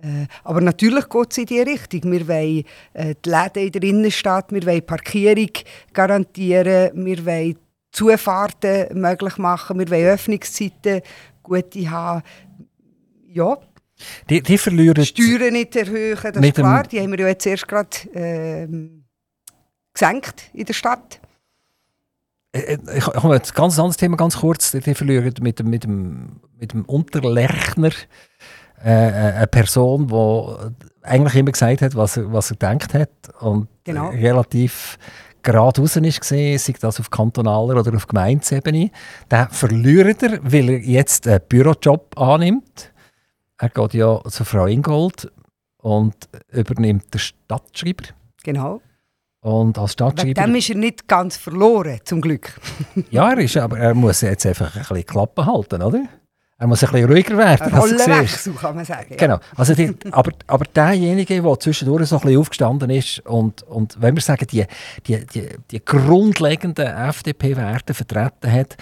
[0.00, 2.12] Äh, aber natürlich geht es in diese Richtung.
[2.12, 5.50] Wir wollen äh, die Läden in der Innenstadt, wir wollen Parkierung
[5.92, 7.58] garantieren, wir wollen
[7.90, 11.02] Zufahrten möglich machen, wir wollen Öffnungszeiten
[11.42, 12.22] gute haben.
[13.26, 13.58] Ja.
[14.30, 15.04] Die, die verlieren...
[15.04, 16.84] Steuern nicht erhöhen, das ist klar.
[16.84, 18.68] Die haben wir ja jetzt erst gerade äh,
[19.92, 21.20] gesenkt in der Stadt.
[22.52, 24.70] Äh, äh, ich habe ein ganz anderes Thema, ganz kurz.
[24.70, 27.90] Die verlieren mit, mit, dem, mit dem Unterlechner
[28.82, 30.72] äh, eine Person, die
[31.02, 33.10] eigentlich immer gesagt hat, was er, was er gedacht hat
[33.40, 34.10] und genau.
[34.10, 34.98] relativ
[35.52, 38.90] geradeaus ist gesehen, sei das auf kantonaler oder auf Gemeindesebene.
[39.30, 42.92] Der verliert er, weil er jetzt einen Bürojob annimmt.
[43.56, 45.32] Er geht ja zu Frau Ingold
[45.78, 46.14] und
[46.52, 48.04] übernimmt den Stadtschreiber.
[48.44, 48.82] Genau.
[49.40, 50.28] Und als Stadtschreiber...
[50.28, 52.60] Wegen dem ist er nicht ganz verloren, zum Glück.
[53.10, 56.04] ja, er ist, aber er muss jetzt einfach ein bisschen Klappen halten, oder?
[56.60, 57.72] Er muss ein bisschen ruhiger werden.
[57.72, 59.10] Rollenwechsel, kann man sagen.
[59.10, 59.16] Ja.
[59.16, 59.38] Genau.
[59.56, 64.16] Also die, aber, aber derjenige, der zwischendurch so ein bisschen aufgestanden ist und, und wenn
[64.16, 64.64] wir sagen, die,
[65.06, 68.76] die, die, die grundlegenden FDP-Werte vertreten hat,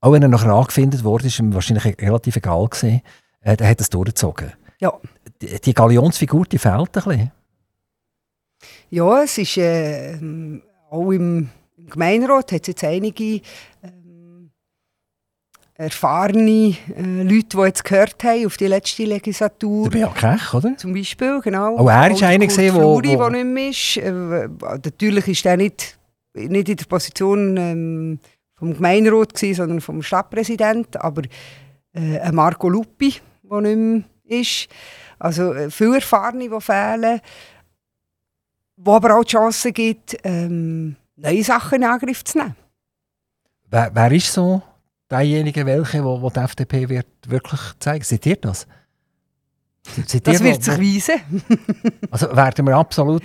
[0.00, 3.02] auch wenn er nachher angefindet wurde, ist ihm wahrscheinlich relativ egal gewesen,
[3.40, 4.52] äh, der hat es durchgezogen.
[4.80, 4.92] Ja.
[5.40, 7.32] Die, die Galionsfigur, die fehlt ein bisschen.
[8.90, 10.18] Ja, es ist äh,
[10.90, 11.50] auch im,
[11.88, 13.42] Gemeinderat hat es jetzt einige ähm,
[15.78, 19.88] erfahrene äh, Leute, die jetzt gehört haben auf die letzte Legislatur.
[19.88, 20.76] Der Beat Kech, oder?
[20.76, 21.78] Zum Beispiel, genau.
[21.78, 23.96] Auch er ist einer gesehen, der wo, wo nicht mehr ist.
[23.96, 24.48] Äh,
[24.84, 25.96] natürlich ist er nicht,
[26.34, 28.18] nicht in der Position ähm,
[28.56, 31.22] vom Gemeinderat gewesen, sondern vom Stadtpräsident, aber
[31.94, 33.14] äh, Marco Lupi,
[33.44, 34.68] der nicht mehr ist.
[35.20, 37.20] Also äh, viele Erfahrene, die fehlen
[38.80, 42.54] wo aber auch die Chance gibt, ähm, neue Sachen in Angriff zu nehmen.
[43.68, 44.62] Wer, wer ist so
[45.10, 48.04] derjenige, welche, wo, wo die FDP wird wirklich zeigen?
[48.04, 48.66] Seht ihr das?
[50.06, 51.42] Seht das ihr, wird sich weisen.
[52.10, 53.22] also werden wir absolut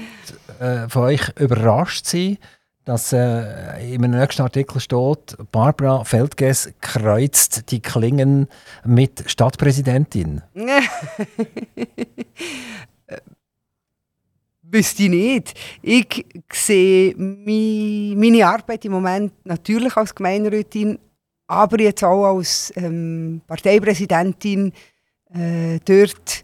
[0.60, 2.38] äh, von euch überrascht sein,
[2.86, 8.48] dass äh, in einem nächsten Artikel steht, Barbara Feldges kreuzt die Klingen
[8.86, 10.42] mit Stadtpräsidentin.
[14.64, 15.54] Wüsste ich nicht.
[15.82, 20.98] Ich sehe meine Arbeit im Moment natürlich als Gemeinderätin,
[21.54, 24.74] aber jetzt auch als ähm, Parteipräsidentin
[25.34, 26.44] äh, dort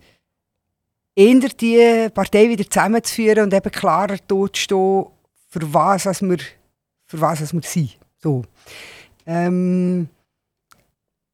[1.16, 5.06] eher die Partei wieder zusammenzuführen und eben klarer dort stehen,
[5.50, 6.38] für was, was wir,
[7.06, 7.98] für was wir sind.
[8.18, 8.44] So.
[9.26, 10.08] Ähm,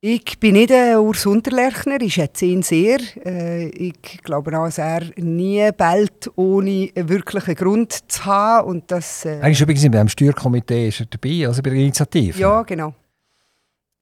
[0.07, 2.99] ich bin nicht ein Urs Unterlechner, ich schätze ihn sehr.
[3.25, 8.67] Äh, ich glaube auch, dass er nie bellt, ohne einen wirklichen Grund zu haben.
[8.67, 12.39] Und das, äh, er ist übrigens beim Steuerkomitee ist er dabei, also bei der Initiative.
[12.39, 12.93] Ja, genau.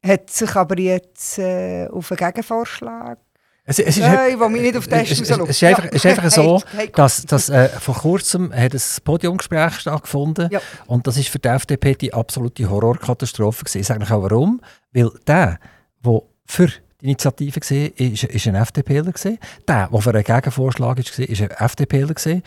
[0.04, 3.18] Hat sich aber jetzt äh, auf einen Gegenvorschlag
[3.66, 5.92] es, es ist, Nein, mich nicht auf den es, es, es, ist einfach, ja.
[5.92, 6.62] ist einfach so,
[6.96, 10.60] dass, dass äh, vor kurzem hat ein Podiumgespräch stattgefunden ja.
[10.86, 13.80] und das ist für die FDP die absolute Horrorkatastrophe gewesen.
[13.80, 14.60] Ich sage auch warum,
[14.92, 15.60] weil der
[16.04, 16.70] der für
[17.04, 19.12] Initiative war, ist, ein FDPler.
[19.12, 19.38] Der,
[19.68, 22.14] der für einen Gegenvorschlag war, ist ein FDPler.
[22.14, 22.42] Der,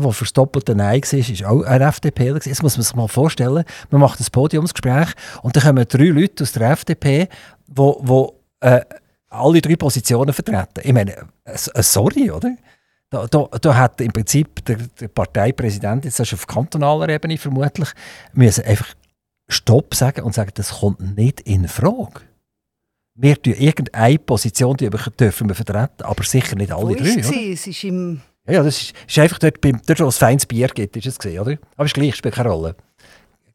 [0.00, 2.40] der für das doppelte Nein war, ist auch ein FDPler.
[2.44, 5.10] Jetzt muss man sich mal vorstellen, man macht ein Podiumsgespräch
[5.42, 7.28] und dann kommen drei Leute aus der FDP,
[7.68, 8.80] die wo, wo, äh,
[9.28, 10.80] alle drei Positionen vertreten.
[10.82, 11.12] Ich meine,
[11.44, 12.56] äh, sorry, oder?
[13.08, 17.90] Da, da, da hat im Prinzip der, der Parteipräsident, jetzt auf kantonaler Ebene vermutlich,
[18.32, 18.88] müssen einfach
[19.48, 22.22] Stopp sagen und sagen, das kommt nicht in Frage
[23.14, 27.04] wir dürfen irgendeine Position die dürfen wir vertreten, aber sicher nicht alle Wo drei.
[27.04, 27.30] Ist?
[27.30, 30.66] Es ist im ja, das ist, ist einfach dort, beim, dort, wo es feines Bier
[30.68, 31.56] gibt, ist es gesehen, oder?
[31.76, 32.74] Aber es gleich, spielt keine Rolle.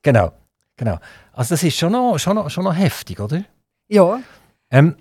[0.01, 0.31] Genau,
[0.77, 0.97] genau.
[1.33, 3.43] Also das ist schon noch, schon noch, schon noch heftig, oder?
[3.89, 4.21] Ja.
[4.71, 4.95] Ähm,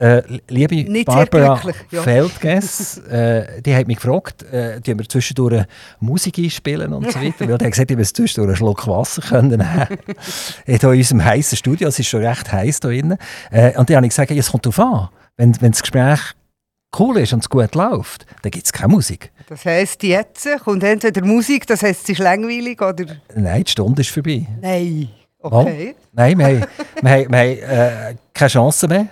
[0.00, 2.02] äh, liebe Nicht Barbara ja.
[2.02, 5.64] Feldges, äh, die hat mich gefragt, äh, die wir zwischendurch
[5.98, 7.48] Musik einspielen und so weiter.
[7.48, 9.60] Weil die hat gesagt, ich muss zwischendurch einen Schluck Wasser können
[10.66, 13.16] in unserem heißen Studio, es ist schon recht heiß hier drin.
[13.50, 16.20] Äh, und dann habe ich gesagt, es kommt darauf an, wenn, wenn das Gespräch
[16.98, 19.32] cool ist und es gut läuft, dann gibt es keine Musik.
[19.48, 23.04] Das heisst, jetzt kommt entweder Musik, das heisst, es ist langweilig, oder?
[23.34, 24.46] Nein, die Stunde ist vorbei.
[24.60, 25.08] Nein,
[25.40, 25.94] okay.
[25.96, 26.64] Oh, nein, wir haben,
[27.02, 29.08] wir haben, wir haben äh, keine Chance mehr.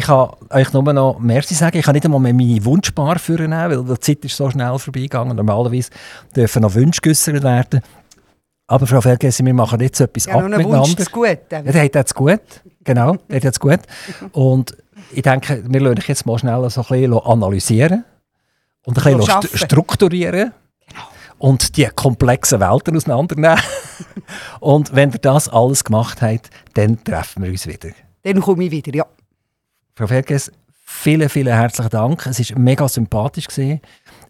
[0.00, 1.76] Ich kann euch nur noch Merci sagen.
[1.76, 5.36] Ich kann nicht einmal mehr meine Wunschbar führen, weil die Zeit ist so schnell vorbeigegangen.
[5.36, 5.90] Normalerweise
[6.34, 7.82] dürfen noch Wünsche geäußert werden.
[8.66, 10.78] Aber Frau Vergessen, wir machen jetzt etwas ja, ab miteinander.
[10.78, 11.38] Wunsch gut.
[11.52, 12.40] Ja, der hat jetzt gut.
[12.82, 13.80] Genau, der hat jetzt gut.
[14.32, 14.74] Und
[15.12, 18.04] ich denke, wir lassen euch jetzt mal schnell so ein bisschen analysieren
[18.86, 20.54] und ein bisschen st strukturieren.
[20.88, 21.02] Genau.
[21.36, 23.58] Und die komplexen Welten auseinandernehmen.
[24.60, 27.90] und wenn ihr das alles gemacht habt, dann treffen wir uns wieder.
[28.22, 29.04] Dann komme ich wieder, ja.
[30.00, 30.50] Frau Verges,
[30.82, 32.26] Vielen, vielen herzlichen Dank.
[32.26, 33.46] Es war mega sympathisch.
[33.46, 33.82] Gewesen.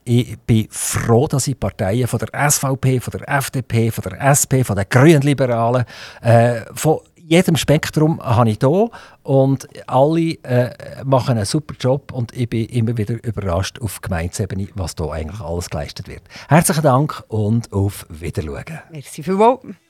[0.03, 4.65] Ich bin froh, dass ich Parteien von der SVP, von der FDP, von der SP,
[4.65, 5.85] von den Grünen Liberalen,
[6.23, 8.91] äh, von jedem Spektrum habe ich hier
[9.23, 14.69] und alle äh, machen einen super Job und ich bin immer wieder überrascht auf Gemeindeebene,
[14.75, 16.23] was hier eigentlich alles geleistet wird.
[16.49, 18.81] Herzlichen Dank und auf Wiedersehen.
[18.91, 19.61] Merci vielmals.